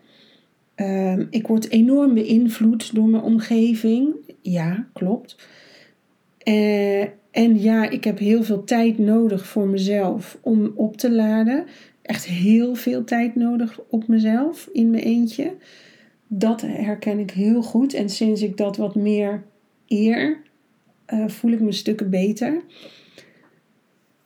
Um, 0.76 1.26
ik 1.30 1.46
word 1.46 1.70
enorm 1.70 2.14
beïnvloed 2.14 2.94
door 2.94 3.08
mijn 3.08 3.22
omgeving. 3.22 4.14
Ja, 4.40 4.86
klopt. 4.92 5.36
Uh, 6.44 7.02
en 7.30 7.60
ja, 7.60 7.90
ik 7.90 8.04
heb 8.04 8.18
heel 8.18 8.42
veel 8.42 8.64
tijd 8.64 8.98
nodig 8.98 9.46
voor 9.46 9.68
mezelf 9.68 10.38
om 10.40 10.72
op 10.74 10.96
te 10.96 11.10
laden 11.10 11.66
echt 12.06 12.24
heel 12.24 12.74
veel 12.74 13.04
tijd 13.04 13.34
nodig 13.34 13.80
op 13.88 14.08
mezelf 14.08 14.68
in 14.72 14.90
mijn 14.90 15.02
eentje. 15.02 15.54
Dat 16.26 16.60
herken 16.60 17.18
ik 17.18 17.30
heel 17.30 17.62
goed. 17.62 17.94
En 17.94 18.08
sinds 18.08 18.42
ik 18.42 18.56
dat 18.56 18.76
wat 18.76 18.94
meer 18.94 19.42
eer, 19.86 20.38
uh, 21.14 21.28
voel 21.28 21.50
ik 21.50 21.60
me 21.60 21.72
stukken 21.72 22.10
beter. 22.10 22.60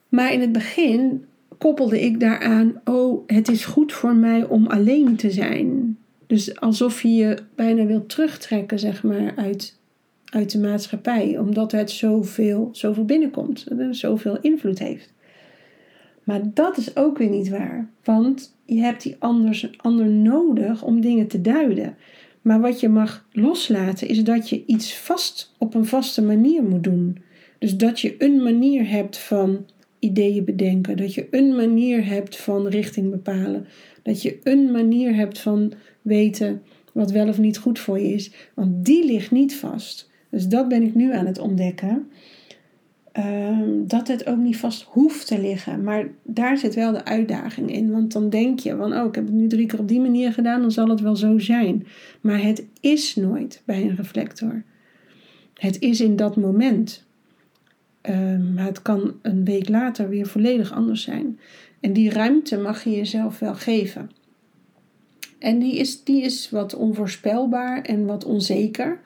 Maar 0.09 0.33
in 0.33 0.41
het 0.41 0.53
begin 0.53 1.25
koppelde 1.59 2.01
ik 2.01 2.21
daaraan: 2.21 2.81
oh, 2.85 3.23
het 3.27 3.49
is 3.49 3.65
goed 3.65 3.93
voor 3.93 4.17
mij 4.17 4.45
om 4.45 4.67
alleen 4.67 5.17
te 5.17 5.31
zijn. 5.31 5.99
Dus 6.27 6.61
alsof 6.61 7.03
je 7.03 7.15
je 7.15 7.39
bijna 7.55 7.85
wilt 7.85 8.09
terugtrekken, 8.09 8.79
zeg 8.79 9.03
maar, 9.03 9.33
uit, 9.37 9.79
uit 10.25 10.53
de 10.53 10.59
maatschappij, 10.59 11.39
omdat 11.39 11.73
het 11.73 11.91
zoveel, 11.91 12.69
zoveel 12.73 13.05
binnenkomt, 13.05 13.67
zoveel 13.91 14.41
invloed 14.41 14.79
heeft. 14.79 15.13
Maar 16.31 16.51
dat 16.55 16.77
is 16.77 16.97
ook 16.97 17.19
weer 17.19 17.29
niet 17.29 17.49
waar, 17.49 17.91
want 18.05 18.57
je 18.65 18.81
hebt 18.81 19.03
die 19.03 19.17
anders, 19.19 19.69
ander 19.77 20.07
nodig 20.07 20.83
om 20.83 21.01
dingen 21.01 21.27
te 21.27 21.41
duiden. 21.41 21.97
Maar 22.43 22.61
wat 22.61 22.81
je 22.81 22.89
mag 22.89 23.27
loslaten 23.33 24.09
is 24.09 24.25
dat 24.25 24.49
je 24.49 24.63
iets 24.67 24.97
vast 24.97 25.55
op 25.59 25.75
een 25.75 25.87
vaste 25.87 26.23
manier 26.23 26.63
moet 26.63 26.85
doen. 26.85 27.19
Dus 27.59 27.77
dat 27.77 28.01
je 28.01 28.15
een 28.19 28.43
manier 28.43 28.89
hebt 28.89 29.19
van 29.19 29.67
ideeën 29.99 30.45
bedenken, 30.45 30.97
dat 30.97 31.15
je 31.15 31.27
een 31.31 31.57
manier 31.57 32.07
hebt 32.07 32.37
van 32.37 32.67
richting 32.67 33.11
bepalen, 33.11 33.67
dat 34.03 34.23
je 34.23 34.39
een 34.45 34.71
manier 34.71 35.15
hebt 35.15 35.39
van 35.39 35.73
weten 36.03 36.63
wat 36.93 37.11
wel 37.11 37.29
of 37.29 37.39
niet 37.39 37.59
goed 37.59 37.79
voor 37.79 37.99
je 37.99 38.13
is, 38.13 38.33
want 38.55 38.85
die 38.85 39.05
ligt 39.05 39.31
niet 39.31 39.57
vast. 39.57 40.11
Dus 40.29 40.49
dat 40.49 40.69
ben 40.69 40.83
ik 40.83 40.95
nu 40.95 41.13
aan 41.15 41.27
het 41.27 41.39
ontdekken. 41.39 42.11
Ehm, 43.13 43.87
dat 43.87 44.09
het 44.09 44.27
ook 44.27 44.37
niet 44.37 44.57
vast 44.57 44.83
hoeft 44.83 45.27
te 45.27 45.41
liggen. 45.41 45.83
Maar 45.83 46.09
daar 46.23 46.59
zit 46.59 46.75
wel 46.75 46.93
de 46.93 47.05
uitdaging 47.05 47.73
in. 47.73 47.91
Want 47.91 48.13
dan 48.13 48.31
denk 48.31 48.59
je 48.59 48.77
van, 48.77 48.95
oh, 48.95 49.07
ik 49.07 49.15
heb 49.15 49.25
het 49.25 49.35
nu 49.35 49.47
drie 49.47 49.67
keer 49.67 49.79
op 49.79 49.89
die 49.89 50.01
manier 50.01 50.33
gedaan, 50.33 50.61
dan 50.61 50.71
zal 50.71 50.89
het 50.89 51.01
wel 51.01 51.17
zo 51.17 51.39
zijn. 51.39 51.87
Maar 52.21 52.43
het 52.43 52.67
is 52.81 53.17
nooit 53.17 53.63
bij 53.65 53.83
een 53.83 53.97
reflector. 53.97 54.63
Het 55.55 55.81
is 55.81 56.01
in 56.01 56.17
dat 56.17 56.37
moment. 56.37 57.09
Um, 58.03 58.55
maar 58.55 58.65
het 58.65 58.83
kan 58.83 59.15
een 59.23 59.45
week 59.45 59.69
later 59.69 60.09
weer 60.09 60.27
volledig 60.27 60.73
anders 60.73 61.03
zijn. 61.03 61.39
En 61.81 61.93
die 61.93 62.11
ruimte 62.11 62.59
mag 62.59 62.85
je 62.85 62.91
jezelf 62.91 63.39
wel 63.39 63.55
geven. 63.55 64.11
En 65.39 65.59
die 65.59 65.77
is, 65.77 66.05
die 66.05 66.23
is 66.23 66.51
wat 66.51 66.75
onvoorspelbaar 66.75 67.83
en 67.83 68.07
wat 68.07 68.25
onzeker. 68.25 69.01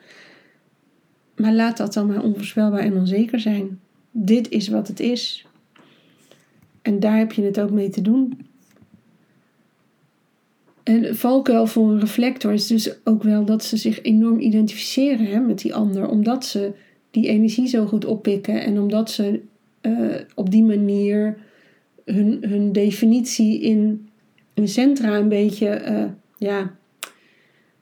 Maar 1.35 1.53
laat 1.53 1.77
dat 1.77 1.93
dan 1.93 2.07
maar 2.07 2.23
onvoorspelbaar 2.23 2.79
en 2.79 2.97
onzeker 2.97 3.39
zijn 3.39 3.79
dit 4.17 4.49
is 4.49 4.67
wat 4.67 4.87
het 4.87 4.99
is. 4.99 5.45
En 6.81 6.99
daar 6.99 7.17
heb 7.17 7.31
je 7.31 7.41
het 7.43 7.59
ook 7.59 7.71
mee 7.71 7.89
te 7.89 8.01
doen. 8.01 8.47
En 10.83 11.15
valkuil 11.15 11.67
voor 11.67 11.91
een 11.91 11.99
reflector 11.99 12.53
is 12.53 12.67
dus 12.67 12.95
ook 13.03 13.23
wel 13.23 13.45
dat 13.45 13.63
ze 13.63 13.77
zich 13.77 14.01
enorm 14.01 14.39
identificeren 14.39 15.25
hè, 15.25 15.39
met 15.39 15.59
die 15.59 15.73
ander, 15.73 16.07
omdat 16.07 16.45
ze 16.45 16.71
die 17.11 17.27
energie 17.27 17.67
zo 17.67 17.85
goed 17.85 18.05
oppikken 18.05 18.63
en 18.63 18.79
omdat 18.79 19.11
ze 19.11 19.41
eh, 19.81 20.15
op 20.35 20.51
die 20.51 20.63
manier 20.63 21.37
hun, 22.05 22.37
hun 22.41 22.71
definitie 22.71 23.61
in 23.61 24.09
een 24.53 24.67
centra 24.67 25.17
een 25.17 25.29
beetje, 25.29 25.81
uh, 25.89 26.03
ja, 26.37 26.75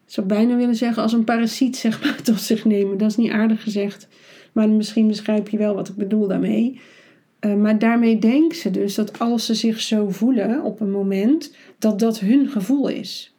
zou 0.05 0.27
bijna 0.27 0.55
willen 0.55 0.75
zeggen 0.75 1.03
als 1.03 1.13
een 1.13 1.23
parasiet 1.23 1.75
zeg 1.85 2.03
maar 2.03 2.21
tot 2.21 2.41
zich 2.41 2.65
nemen. 2.65 2.97
Dat 2.97 3.09
is 3.09 3.17
niet 3.17 3.31
aardig 3.31 3.63
gezegd, 3.63 4.07
maar 4.53 4.69
misschien 4.69 5.07
begrijp 5.07 5.49
je 5.49 5.57
wel 5.57 5.75
wat 5.75 5.87
ik 5.87 5.95
bedoel 5.95 6.27
daarmee. 6.27 6.79
Uh, 7.45 7.55
maar 7.55 7.79
daarmee 7.79 8.19
denken 8.19 8.57
ze 8.57 8.71
dus 8.71 8.95
dat 8.95 9.19
als 9.19 9.45
ze 9.45 9.53
zich 9.53 9.79
zo 9.79 10.09
voelen 10.09 10.63
op 10.63 10.79
een 10.79 10.91
moment, 10.91 11.55
dat 11.79 11.99
dat 11.99 12.19
hun 12.19 12.47
gevoel 12.47 12.87
is. 12.87 13.33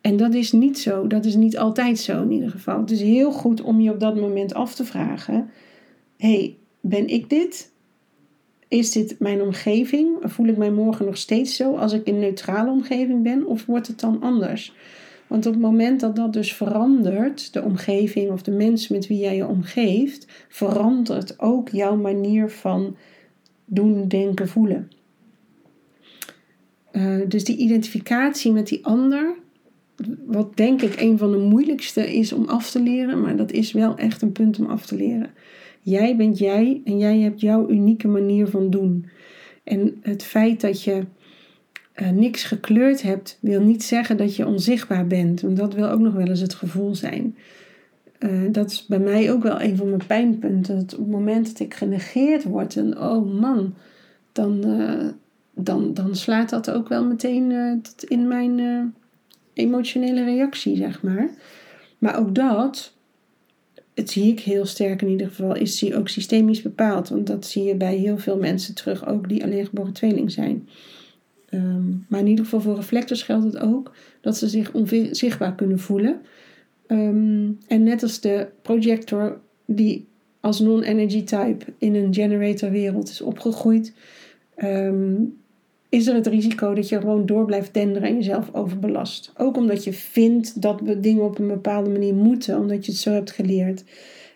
En 0.00 0.16
dat 0.16 0.34
is 0.34 0.52
niet 0.52 0.78
zo. 0.78 1.06
Dat 1.06 1.24
is 1.24 1.34
niet 1.34 1.58
altijd 1.58 1.98
zo 1.98 2.22
in 2.22 2.30
ieder 2.30 2.50
geval. 2.50 2.80
Het 2.80 2.90
is 2.90 3.00
heel 3.00 3.32
goed 3.32 3.60
om 3.60 3.80
je 3.80 3.90
op 3.90 4.00
dat 4.00 4.16
moment 4.16 4.54
af 4.54 4.74
te 4.74 4.84
vragen: 4.84 5.50
hey, 6.16 6.56
ben 6.80 7.08
ik 7.08 7.30
dit? 7.30 7.72
Is 8.68 8.92
dit 8.92 9.16
mijn 9.18 9.42
omgeving? 9.42 10.16
Voel 10.20 10.46
ik 10.46 10.56
mij 10.56 10.70
morgen 10.70 11.04
nog 11.04 11.16
steeds 11.16 11.56
zo 11.56 11.76
als 11.76 11.92
ik 11.92 12.06
in 12.06 12.14
een 12.14 12.20
neutrale 12.20 12.70
omgeving 12.70 13.22
ben? 13.22 13.46
Of 13.46 13.66
wordt 13.66 13.86
het 13.86 14.00
dan 14.00 14.20
anders? 14.20 14.74
Want 15.28 15.46
op 15.46 15.52
het 15.52 15.62
moment 15.62 16.00
dat 16.00 16.16
dat 16.16 16.32
dus 16.32 16.52
verandert, 16.52 17.52
de 17.52 17.62
omgeving 17.62 18.30
of 18.30 18.42
de 18.42 18.50
mensen 18.50 18.94
met 18.94 19.06
wie 19.06 19.18
jij 19.18 19.36
je 19.36 19.46
omgeeft, 19.46 20.26
verandert 20.48 21.40
ook 21.40 21.68
jouw 21.68 21.96
manier 21.96 22.50
van 22.50 22.96
doen, 23.64 24.08
denken, 24.08 24.48
voelen. 24.48 24.90
Uh, 26.92 27.20
dus 27.28 27.44
die 27.44 27.56
identificatie 27.56 28.52
met 28.52 28.66
die 28.66 28.86
ander, 28.86 29.34
wat 30.26 30.56
denk 30.56 30.82
ik 30.82 31.00
een 31.00 31.18
van 31.18 31.30
de 31.30 31.38
moeilijkste 31.38 32.14
is 32.14 32.32
om 32.32 32.48
af 32.48 32.70
te 32.70 32.82
leren, 32.82 33.20
maar 33.20 33.36
dat 33.36 33.52
is 33.52 33.72
wel 33.72 33.96
echt 33.96 34.22
een 34.22 34.32
punt 34.32 34.58
om 34.58 34.66
af 34.66 34.86
te 34.86 34.96
leren. 34.96 35.30
Jij 35.82 36.16
bent 36.16 36.38
jij 36.38 36.80
en 36.84 36.98
jij 36.98 37.18
hebt 37.18 37.40
jouw 37.40 37.68
unieke 37.68 38.08
manier 38.08 38.46
van 38.46 38.70
doen. 38.70 39.06
En 39.64 39.96
het 40.02 40.22
feit 40.22 40.60
dat 40.60 40.82
je 40.82 41.04
uh, 42.02 42.10
niks 42.10 42.44
gekleurd 42.44 43.02
hebt, 43.02 43.38
wil 43.40 43.60
niet 43.60 43.84
zeggen 43.84 44.16
dat 44.16 44.36
je 44.36 44.46
onzichtbaar 44.46 45.06
bent. 45.06 45.40
Want 45.40 45.56
dat 45.56 45.74
wil 45.74 45.88
ook 45.88 46.00
nog 46.00 46.14
wel 46.14 46.26
eens 46.26 46.40
het 46.40 46.54
gevoel 46.54 46.94
zijn. 46.94 47.36
Uh, 48.18 48.52
dat 48.52 48.70
is 48.70 48.86
bij 48.86 48.98
mij 48.98 49.32
ook 49.32 49.42
wel 49.42 49.60
een 49.60 49.76
van 49.76 49.88
mijn 49.88 50.06
pijnpunten. 50.06 50.78
Op 50.78 50.90
het 50.90 51.10
moment 51.10 51.46
dat 51.46 51.60
ik 51.60 51.74
genegeerd 51.74 52.44
word, 52.44 52.76
en 52.76 52.98
oh 53.00 53.40
man, 53.40 53.74
dan, 54.32 54.66
uh, 54.66 55.08
dan, 55.54 55.94
dan 55.94 56.16
slaat 56.16 56.50
dat 56.50 56.70
ook 56.70 56.88
wel 56.88 57.04
meteen 57.04 57.52
in 58.08 58.28
mijn 58.28 58.94
emotionele 59.52 60.24
reactie, 60.24 60.76
zeg 60.76 61.02
maar. 61.02 61.30
Maar 61.98 62.18
ook 62.18 62.34
dat, 62.34 62.92
het 63.94 64.10
zie 64.10 64.32
ik 64.32 64.40
heel 64.40 64.66
sterk 64.66 65.02
in 65.02 65.08
ieder 65.08 65.26
geval, 65.26 65.54
is 65.54 65.94
ook 65.94 66.08
systemisch 66.08 66.62
bepaald. 66.62 67.08
Want 67.08 67.26
dat 67.26 67.46
zie 67.46 67.64
je 67.64 67.74
bij 67.74 67.96
heel 67.96 68.18
veel 68.18 68.36
mensen 68.36 68.74
terug, 68.74 69.06
ook 69.06 69.28
die 69.28 69.44
alleen 69.44 69.66
geboren 69.66 69.92
tweeling 69.92 70.32
zijn. 70.32 70.68
Um, 71.50 72.04
maar 72.08 72.20
in 72.20 72.26
ieder 72.26 72.44
geval 72.44 72.60
voor 72.60 72.74
reflectors 72.74 73.22
geldt 73.22 73.44
het 73.44 73.58
ook 73.58 73.94
dat 74.20 74.36
ze 74.36 74.48
zich 74.48 74.72
onzichtbaar 74.72 75.54
kunnen 75.54 75.78
voelen. 75.78 76.20
Um, 76.86 77.58
en 77.66 77.82
net 77.82 78.02
als 78.02 78.20
de 78.20 78.48
projector 78.62 79.40
die 79.64 80.06
als 80.40 80.60
non-energy 80.60 81.24
type 81.24 81.64
in 81.78 81.94
een 81.94 82.14
generator 82.14 82.70
wereld 82.70 83.08
is 83.08 83.20
opgegroeid, 83.20 83.94
um, 84.56 85.36
is 85.88 86.06
er 86.06 86.14
het 86.14 86.26
risico 86.26 86.74
dat 86.74 86.88
je 86.88 87.00
gewoon 87.00 87.26
door 87.26 87.44
blijft 87.44 87.74
denderen 87.74 88.08
en 88.08 88.14
jezelf 88.14 88.54
overbelast. 88.54 89.32
Ook 89.36 89.56
omdat 89.56 89.84
je 89.84 89.92
vindt 89.92 90.62
dat 90.62 90.80
we 90.80 91.00
dingen 91.00 91.24
op 91.24 91.38
een 91.38 91.48
bepaalde 91.48 91.90
manier 91.90 92.14
moeten, 92.14 92.58
omdat 92.58 92.86
je 92.86 92.92
het 92.92 93.00
zo 93.00 93.10
hebt 93.10 93.30
geleerd. 93.30 93.84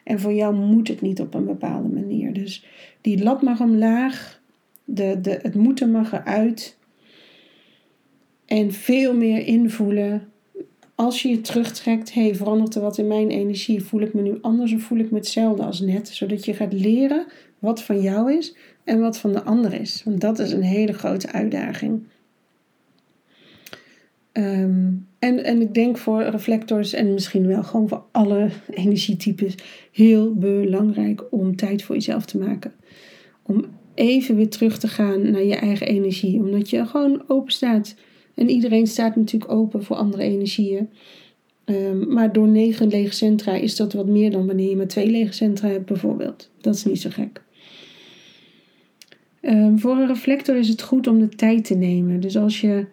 En 0.04 0.20
voor 0.20 0.32
jou 0.32 0.54
moet 0.54 0.88
het 0.88 1.00
niet 1.00 1.20
op 1.20 1.34
een 1.34 1.44
bepaalde 1.44 1.88
manier. 1.88 2.32
Dus 2.32 2.66
die 3.00 3.22
lat 3.22 3.42
mag 3.42 3.60
omlaag, 3.60 4.40
de, 4.84 5.18
de, 5.20 5.38
het 5.42 5.54
moeten 5.54 5.90
mag 5.90 6.12
eruit. 6.12 6.76
En 8.52 8.72
veel 8.72 9.14
meer 9.14 9.46
invoelen. 9.46 10.28
Als 10.94 11.22
je 11.22 11.28
je 11.28 11.40
terugtrekt, 11.40 12.14
hey, 12.14 12.34
verandert 12.34 12.74
er 12.74 12.80
wat 12.80 12.98
in 12.98 13.06
mijn 13.06 13.30
energie? 13.30 13.82
Voel 13.82 14.00
ik 14.00 14.14
me 14.14 14.22
nu 14.22 14.38
anders 14.40 14.72
of 14.72 14.82
voel 14.82 14.98
ik 14.98 15.10
me 15.10 15.16
hetzelfde 15.16 15.62
als 15.62 15.80
net? 15.80 16.08
Zodat 16.08 16.44
je 16.44 16.54
gaat 16.54 16.72
leren 16.72 17.26
wat 17.58 17.82
van 17.82 18.00
jou 18.00 18.36
is 18.36 18.56
en 18.84 19.00
wat 19.00 19.18
van 19.18 19.32
de 19.32 19.42
ander 19.42 19.72
is. 19.72 20.02
Want 20.04 20.20
dat 20.20 20.38
is 20.38 20.52
een 20.52 20.62
hele 20.62 20.92
grote 20.92 21.32
uitdaging. 21.32 22.02
Ehm, 24.32 24.90
en, 25.18 25.44
en 25.44 25.60
ik 25.60 25.74
denk 25.74 25.98
voor 25.98 26.22
reflectors 26.22 26.92
en 26.92 27.12
misschien 27.12 27.46
wel 27.46 27.62
gewoon 27.62 27.88
voor 27.88 28.04
alle 28.10 28.50
energietypes 28.70 29.54
heel 29.92 30.34
belangrijk 30.34 31.24
om 31.30 31.56
tijd 31.56 31.82
voor 31.82 31.94
jezelf 31.94 32.24
te 32.24 32.38
maken. 32.38 32.72
Om 33.42 33.64
even 33.94 34.36
weer 34.36 34.50
terug 34.50 34.78
te 34.78 34.88
gaan 34.88 35.30
naar 35.30 35.44
je 35.44 35.56
eigen 35.56 35.86
energie. 35.86 36.38
Omdat 36.38 36.70
je 36.70 36.86
gewoon 36.86 37.24
open 37.26 37.52
staat. 37.52 37.94
En 38.34 38.50
iedereen 38.50 38.86
staat 38.86 39.16
natuurlijk 39.16 39.52
open 39.52 39.84
voor 39.84 39.96
andere 39.96 40.22
energieën. 40.22 40.88
Um, 41.64 42.12
maar 42.12 42.32
door 42.32 42.48
negen 42.48 42.88
lege 42.88 43.14
centra 43.14 43.54
is 43.54 43.76
dat 43.76 43.92
wat 43.92 44.06
meer 44.06 44.30
dan 44.30 44.46
wanneer 44.46 44.68
je 44.68 44.76
maar 44.76 44.86
twee 44.86 45.10
lege 45.10 45.32
centra 45.32 45.68
hebt 45.68 45.86
bijvoorbeeld. 45.86 46.50
Dat 46.60 46.74
is 46.74 46.84
niet 46.84 47.00
zo 47.00 47.10
gek. 47.10 47.42
Um, 49.42 49.78
voor 49.78 49.96
een 49.96 50.06
reflector 50.06 50.56
is 50.56 50.68
het 50.68 50.82
goed 50.82 51.06
om 51.06 51.18
de 51.18 51.28
tijd 51.28 51.64
te 51.64 51.74
nemen. 51.74 52.20
Dus 52.20 52.36
als 52.36 52.60
je 52.60 52.86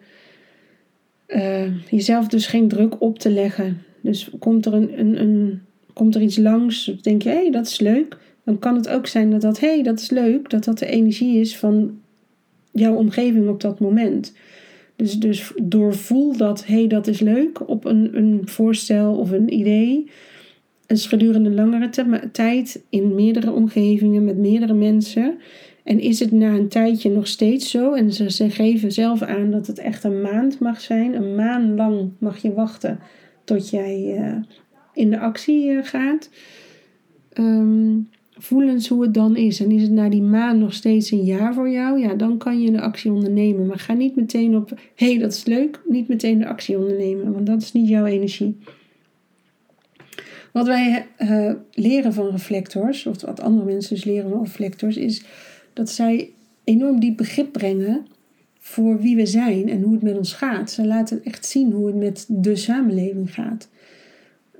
uh, 1.28 1.90
jezelf 1.90 2.28
dus 2.28 2.46
geen 2.46 2.68
druk 2.68 3.00
op 3.00 3.18
te 3.18 3.30
leggen. 3.30 3.82
Dus 4.00 4.30
komt 4.38 4.66
er, 4.66 4.74
een, 4.74 5.00
een, 5.00 5.20
een 5.20 5.60
komt 5.92 6.14
er 6.14 6.22
iets 6.22 6.36
langs, 6.36 6.84
denk 7.00 7.22
je, 7.22 7.28
hé, 7.28 7.34
hey, 7.34 7.50
dat 7.50 7.66
is 7.66 7.80
leuk. 7.80 8.16
Dan 8.44 8.58
kan 8.58 8.74
het 8.74 8.88
ook 8.88 9.06
zijn 9.06 9.30
dat 9.30 9.40
dat, 9.40 9.60
hé, 9.60 9.74
hey, 9.74 9.82
dat 9.82 10.00
is 10.00 10.10
leuk, 10.10 10.50
dat 10.50 10.64
dat 10.64 10.78
de 10.78 10.86
energie 10.86 11.40
is 11.40 11.56
van 11.56 12.00
jouw 12.72 12.94
omgeving 12.94 13.48
op 13.48 13.60
dat 13.60 13.80
moment. 13.80 14.32
Dus, 15.00 15.18
dus 15.18 15.52
doorvoel 15.62 16.36
dat, 16.36 16.66
hé, 16.66 16.74
hey, 16.74 16.86
dat 16.86 17.06
is 17.06 17.20
leuk 17.20 17.68
op 17.68 17.84
een, 17.84 18.16
een 18.16 18.40
voorstel 18.44 19.14
of 19.14 19.30
een 19.30 19.52
idee. 19.52 20.10
En 20.86 20.96
gedurende 20.96 21.50
langere 21.50 21.90
tijd 22.32 22.84
in 22.88 23.14
meerdere 23.14 23.52
omgevingen 23.52 24.24
met 24.24 24.36
meerdere 24.36 24.74
mensen. 24.74 25.38
En 25.84 26.00
is 26.00 26.20
het 26.20 26.32
na 26.32 26.54
een 26.54 26.68
tijdje 26.68 27.10
nog 27.10 27.26
steeds 27.26 27.70
zo? 27.70 27.92
En 27.92 28.12
ze, 28.12 28.30
ze 28.30 28.50
geven 28.50 28.92
zelf 28.92 29.22
aan 29.22 29.50
dat 29.50 29.66
het 29.66 29.78
echt 29.78 30.04
een 30.04 30.20
maand 30.20 30.58
mag 30.58 30.80
zijn. 30.80 31.14
Een 31.14 31.34
maand 31.34 31.76
lang 31.76 32.10
mag 32.18 32.38
je 32.38 32.52
wachten 32.52 32.98
tot 33.44 33.70
jij 33.70 34.18
uh, 34.18 34.36
in 34.94 35.10
de 35.10 35.18
actie 35.18 35.70
uh, 35.70 35.84
gaat. 35.84 36.30
Um, 37.38 38.08
voel 38.42 38.68
eens 38.68 38.88
hoe 38.88 39.02
het 39.02 39.14
dan 39.14 39.36
is. 39.36 39.60
En 39.60 39.70
is 39.70 39.82
het 39.82 39.90
na 39.90 40.08
die 40.08 40.22
maand 40.22 40.60
nog 40.60 40.74
steeds 40.74 41.10
een 41.10 41.24
jaar 41.24 41.54
voor 41.54 41.70
jou? 41.70 42.00
Ja, 42.00 42.14
dan 42.14 42.38
kan 42.38 42.60
je 42.60 42.70
de 42.70 42.80
actie 42.80 43.12
ondernemen. 43.12 43.66
Maar 43.66 43.78
ga 43.78 43.92
niet 43.92 44.16
meteen 44.16 44.56
op, 44.56 44.70
hé, 44.94 45.10
hey, 45.10 45.18
dat 45.18 45.32
is 45.32 45.44
leuk. 45.44 45.80
Niet 45.88 46.08
meteen 46.08 46.38
de 46.38 46.46
actie 46.46 46.78
ondernemen, 46.78 47.32
want 47.32 47.46
dat 47.46 47.62
is 47.62 47.72
niet 47.72 47.88
jouw 47.88 48.04
energie. 48.04 48.56
Wat 50.52 50.66
wij 50.66 51.06
uh, 51.18 51.52
leren 51.72 52.12
van 52.12 52.30
reflectors, 52.30 53.06
of 53.06 53.22
wat 53.22 53.40
andere 53.40 53.64
mensen 53.64 53.94
dus 53.94 54.04
leren 54.04 54.30
van 54.30 54.42
reflectors, 54.42 54.96
is 54.96 55.24
dat 55.72 55.90
zij 55.90 56.30
enorm 56.64 57.00
diep 57.00 57.16
begrip 57.16 57.52
brengen 57.52 58.06
voor 58.58 59.00
wie 59.00 59.16
we 59.16 59.26
zijn 59.26 59.68
en 59.68 59.82
hoe 59.82 59.92
het 59.92 60.02
met 60.02 60.16
ons 60.16 60.32
gaat. 60.32 60.70
Ze 60.70 60.86
laten 60.86 61.24
echt 61.24 61.46
zien 61.46 61.72
hoe 61.72 61.86
het 61.86 61.96
met 61.96 62.24
de 62.28 62.56
samenleving 62.56 63.34
gaat. 63.34 63.68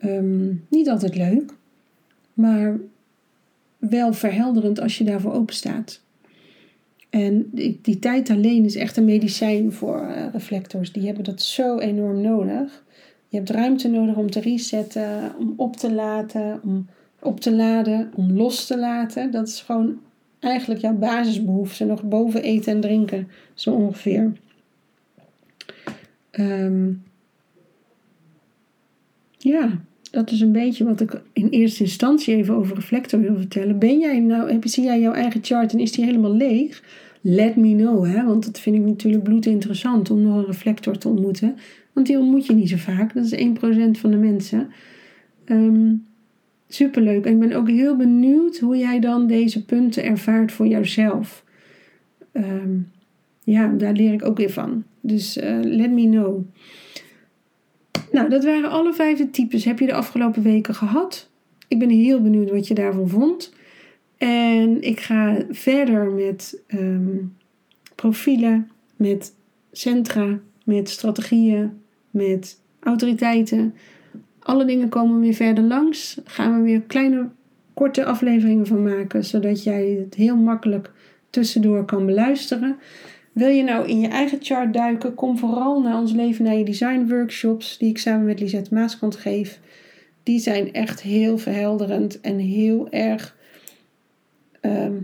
Um, 0.04 0.64
niet 0.68 0.88
altijd 0.88 1.16
leuk, 1.16 1.54
maar 2.34 2.78
wel 3.80 4.12
verhelderend 4.12 4.80
als 4.80 4.98
je 4.98 5.04
daarvoor 5.04 5.32
open 5.32 5.54
staat. 5.54 6.00
En 7.10 7.50
die, 7.82 7.98
tijd 7.98 8.30
alleen 8.30 8.64
is 8.64 8.76
echt 8.76 8.96
een 8.96 9.04
medicijn 9.04 9.72
voor 9.72 10.08
uh, 10.08 10.26
reflectors. 10.32 10.92
Die 10.92 11.06
hebben 11.06 11.24
dat 11.24 11.42
zo 11.42 11.78
enorm 11.78 12.20
nodig. 12.20 12.84
Je 13.28 13.36
hebt 13.36 13.50
ruimte 13.50 13.88
nodig 13.88 14.16
om 14.16 14.30
te 14.30 14.40
resetten, 14.40 15.34
om 15.38 15.54
op 15.56 15.76
te 15.76 15.92
laten, 15.92 16.60
om 16.62 16.86
op 17.20 17.40
te 17.40 17.52
laden, 17.52 18.12
om 18.14 18.32
los 18.32 18.66
te 18.66 18.78
laten. 18.78 19.30
Dat 19.30 19.48
is 19.48 19.60
gewoon 19.60 20.00
eigenlijk 20.38 20.80
jouw 20.80 20.94
basisbehoeften 20.94 21.86
nog 21.86 22.02
boven 22.02 22.42
eten 22.42 22.72
en 22.72 22.80
drinken, 22.80 23.28
zo 23.54 23.72
ongeveer. 23.72 24.32
Um, 26.30 27.02
ja, 29.38 29.80
dat 30.10 30.30
is 30.30 30.40
een 30.40 30.52
beetje 30.52 30.84
wat 30.84 31.00
ik 31.00 31.22
in 31.32 31.48
eerste 31.48 31.82
instantie 31.82 32.34
even 32.34 32.54
over 32.54 32.74
reflector 32.74 33.20
wil 33.20 33.36
vertellen. 33.36 33.78
Ben 33.78 33.98
jij 33.98 34.20
nou, 34.20 34.52
heb, 34.52 34.66
zie 34.66 34.84
jij 34.84 35.00
jouw 35.00 35.12
eigen 35.12 35.44
chart 35.44 35.72
en 35.72 35.78
is 35.78 35.92
die 35.92 36.04
helemaal 36.04 36.34
leeg? 36.34 36.82
Let 37.20 37.56
me 37.56 37.74
know, 37.74 38.06
hè? 38.06 38.24
want 38.24 38.44
dat 38.44 38.60
vind 38.60 38.76
ik 38.76 38.82
natuurlijk 38.82 39.22
bloedinteressant 39.22 40.10
om 40.10 40.22
nog 40.22 40.36
een 40.36 40.46
reflector 40.46 40.98
te 40.98 41.08
ontmoeten. 41.08 41.56
Want 41.92 42.06
die 42.06 42.18
ontmoet 42.18 42.46
je 42.46 42.52
niet 42.52 42.68
zo 42.68 42.76
vaak, 42.76 43.14
dat 43.14 43.24
is 43.24 43.34
1% 43.34 44.00
van 44.00 44.10
de 44.10 44.16
mensen. 44.16 44.68
Um, 45.46 46.04
superleuk. 46.68 47.24
En 47.24 47.32
ik 47.32 47.38
ben 47.38 47.52
ook 47.52 47.68
heel 47.68 47.96
benieuwd 47.96 48.58
hoe 48.58 48.76
jij 48.76 49.00
dan 49.00 49.26
deze 49.26 49.64
punten 49.64 50.04
ervaart 50.04 50.52
voor 50.52 50.66
jouzelf. 50.66 51.44
Um, 52.32 52.90
ja, 53.44 53.68
daar 53.68 53.92
leer 53.92 54.12
ik 54.12 54.24
ook 54.24 54.36
weer 54.36 54.50
van. 54.50 54.84
Dus 55.00 55.36
uh, 55.36 55.58
let 55.62 55.90
me 55.90 56.08
know. 56.08 56.44
Nou, 58.20 58.33
dat 58.33 58.44
waren 58.44 58.70
alle 58.70 58.92
vijf 58.92 59.30
types. 59.30 59.64
Heb 59.64 59.78
je 59.78 59.87
de 59.87 59.94
afgelopen 59.94 60.42
weken 60.42 60.74
gehad? 60.74 61.30
Ik 61.68 61.78
ben 61.78 61.88
heel 61.88 62.22
benieuwd 62.22 62.50
wat 62.50 62.68
je 62.68 62.74
daarvan 62.74 63.09
vond. 63.09 63.54
En 64.18 64.83
ik 64.83 65.00
ga 65.00 65.37
verder 65.50 66.11
met 66.11 66.62
ehm, 66.66 67.16
profielen, 67.94 68.70
met 68.96 69.35
centra, 69.72 70.38
met 70.64 70.88
strategieën, 70.88 71.80
met 72.11 72.61
autoriteiten. 72.80 73.74
Alle 74.38 74.64
dingen 74.64 74.88
komen 74.88 75.20
weer 75.20 75.35
verder 75.35 75.64
langs. 75.64 76.20
Gaan 76.24 76.56
we 76.56 76.62
weer 76.62 76.80
kleine, 76.80 77.28
korte 77.74 78.04
afleveringen 78.04 78.66
van 78.66 78.83
maken, 78.83 79.24
zodat 79.24 79.62
jij 79.62 79.87
het 80.04 80.14
heel 80.14 80.37
makkelijk 80.37 80.92
tussendoor 81.30 81.85
kan 81.85 82.06
beluisteren. 82.06 82.76
Wil 83.32 83.48
je 83.48 83.62
nou 83.62 83.88
in 83.88 84.00
je 84.00 84.08
eigen 84.08 84.38
chart 84.40 84.72
duiken? 84.72 85.14
Kom 85.14 85.38
vooral 85.38 85.80
naar 85.80 85.98
ons 85.98 86.12
Leven 86.12 86.44
naar 86.44 86.56
je 86.56 86.64
Design 86.64 87.06
workshops, 87.08 87.78
die 87.78 87.88
ik 87.88 87.98
samen 87.98 88.26
met 88.26 88.40
Lisette 88.40 88.74
Maaskant 88.74 89.16
geef. 89.16 89.60
Die 90.22 90.38
zijn 90.38 90.72
echt 90.72 91.02
heel 91.02 91.38
verhelderend 91.38 92.20
en 92.20 92.38
heel 92.38 92.90
erg. 92.90 93.36
Ehm, 94.60 94.94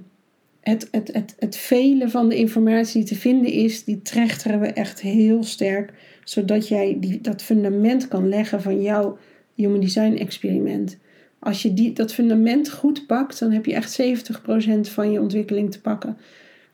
het, 0.61 0.89
het, 0.91 1.13
het, 1.13 1.35
het 1.39 1.57
vele 1.57 2.09
van 2.09 2.29
de 2.29 2.37
informatie 2.37 3.01
die 3.05 3.09
te 3.09 3.21
vinden 3.21 3.53
is, 3.53 3.85
die 3.85 4.03
trechteren 4.03 4.61
we 4.61 4.67
echt 4.67 5.01
heel 5.01 5.43
sterk. 5.43 5.93
Zodat 6.25 6.69
jij 6.69 6.97
die, 7.01 7.21
dat 7.21 7.43
fundament 7.43 8.09
kan 8.09 8.29
leggen 8.29 8.63
van 8.63 8.83
jouw 8.83 9.19
Human 9.55 9.81
Design 9.81 10.17
experiment. 10.17 10.99
Als 11.39 11.63
je 11.63 11.75
die, 11.75 11.93
dat 11.93 12.15
fundament 12.15 12.71
goed 12.71 13.07
pakt, 13.07 13.39
dan 13.39 13.51
heb 13.51 13.67
je 13.67 13.75
echt 13.75 14.01
70% 14.03 14.81
van 14.81 15.13
je 15.13 15.21
ontwikkeling 15.21 15.71
te 15.71 15.81
pakken. 15.81 16.17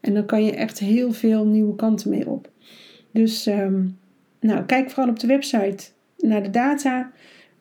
En 0.03 0.15
dan 0.15 0.27
kan 0.27 0.45
je 0.45 0.53
echt 0.53 0.79
heel 0.79 1.13
veel 1.13 1.45
nieuwe 1.47 1.75
kanten 1.75 2.11
mee 2.11 2.29
op. 2.29 2.51
Dus 3.13 3.47
ehm, 3.47 3.85
nou, 4.41 4.65
kijk 4.65 4.91
vooral 4.91 5.11
op 5.11 5.19
de 5.19 5.27
website 5.27 5.85
naar 6.19 6.43
de 6.43 6.51
data. 6.51 7.13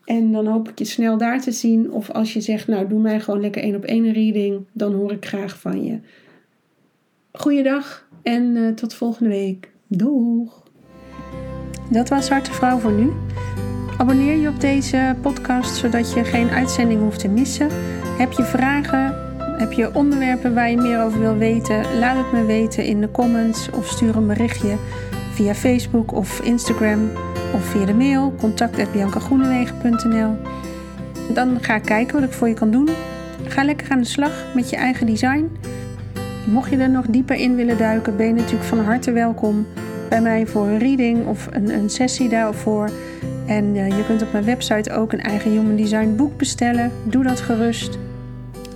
En 0.05 0.31
dan 0.31 0.47
hoop 0.47 0.69
ik 0.69 0.79
je 0.79 0.85
snel 0.85 1.17
daar 1.17 1.41
te 1.41 1.51
zien. 1.51 1.91
Of 1.91 2.09
als 2.09 2.33
je 2.33 2.41
zegt, 2.41 2.67
nou 2.67 2.87
doe 2.87 3.01
mij 3.01 3.19
gewoon 3.19 3.41
lekker 3.41 3.61
één 3.61 3.75
op 3.75 3.83
één 3.83 4.13
reading. 4.13 4.65
Dan 4.71 4.93
hoor 4.93 5.11
ik 5.11 5.25
graag 5.25 5.59
van 5.59 5.83
je. 5.83 5.99
Goeiedag 7.31 8.07
en 8.23 8.55
uh, 8.55 8.73
tot 8.73 8.93
volgende 8.93 9.29
week. 9.29 9.71
Doeg! 9.87 10.63
Dat 11.91 12.09
was 12.09 12.25
Zwarte 12.25 12.53
Vrouw 12.53 12.77
voor 12.77 12.91
nu. 12.91 13.11
Abonneer 13.97 14.35
je 14.35 14.47
op 14.47 14.59
deze 14.59 15.15
podcast 15.21 15.75
zodat 15.75 16.13
je 16.13 16.23
geen 16.23 16.49
uitzending 16.49 17.01
hoeft 17.01 17.19
te 17.19 17.27
missen. 17.27 17.67
Heb 18.17 18.31
je 18.31 18.43
vragen? 18.43 19.10
Heb 19.61 19.71
je 19.71 19.95
onderwerpen 19.95 20.53
waar 20.53 20.69
je 20.69 20.77
meer 20.77 21.03
over 21.03 21.19
wil 21.19 21.37
weten? 21.37 21.97
Laat 21.99 22.17
het 22.17 22.31
me 22.31 22.45
weten 22.45 22.83
in 22.83 23.01
de 23.01 23.11
comments 23.11 23.69
of 23.69 23.87
stuur 23.87 24.15
een 24.15 24.27
berichtje 24.27 24.75
via 25.33 25.53
Facebook 25.53 26.13
of 26.13 26.39
Instagram 26.39 27.09
of 27.53 27.65
via 27.65 27.85
de 27.85 27.93
mail 27.93 28.33
contact@biancagroenewegen.nl. 28.39 30.35
Dan 31.33 31.57
ga 31.61 31.75
ik 31.75 31.81
kijken 31.81 32.15
wat 32.19 32.23
ik 32.29 32.31
voor 32.31 32.47
je 32.47 32.53
kan 32.53 32.71
doen. 32.71 32.89
Ga 33.47 33.63
lekker 33.63 33.89
aan 33.89 33.99
de 33.99 34.05
slag 34.05 34.45
met 34.55 34.69
je 34.69 34.75
eigen 34.75 35.05
design. 35.05 35.57
Mocht 36.45 36.69
je 36.69 36.77
er 36.77 36.89
nog 36.89 37.05
dieper 37.05 37.35
in 37.35 37.55
willen 37.55 37.77
duiken, 37.77 38.17
ben 38.17 38.25
je 38.25 38.33
natuurlijk 38.33 38.63
van 38.63 38.79
harte 38.79 39.11
welkom 39.11 39.65
bij 40.09 40.21
mij 40.21 40.47
voor 40.47 40.67
een 40.67 40.79
reading 40.79 41.27
of 41.27 41.47
een, 41.51 41.69
een 41.69 41.89
sessie 41.89 42.29
daarvoor. 42.29 42.89
En 43.45 43.75
uh, 43.75 43.87
je 43.87 44.05
kunt 44.05 44.21
op 44.21 44.31
mijn 44.31 44.45
website 44.45 44.91
ook 44.91 45.13
een 45.13 45.21
eigen 45.21 45.51
Human 45.51 45.75
Design 45.75 46.15
boek 46.15 46.37
bestellen. 46.37 46.91
Doe 47.03 47.23
dat 47.23 47.39
gerust. 47.39 47.97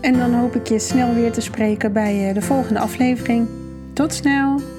En 0.06 0.18
dan 0.18 0.34
hoop 0.34 0.56
ik 0.56 0.68
je 0.68 0.80
snel 0.80 1.14
weer 1.14 1.32
te 1.32 1.42
spreken 1.42 1.94
bij 1.94 2.28
uh, 2.28 2.34
de 2.34 2.42
volgende 2.42 2.80
aflevering. 2.80 3.48
Tot 3.94 4.14
snel! 4.14 4.75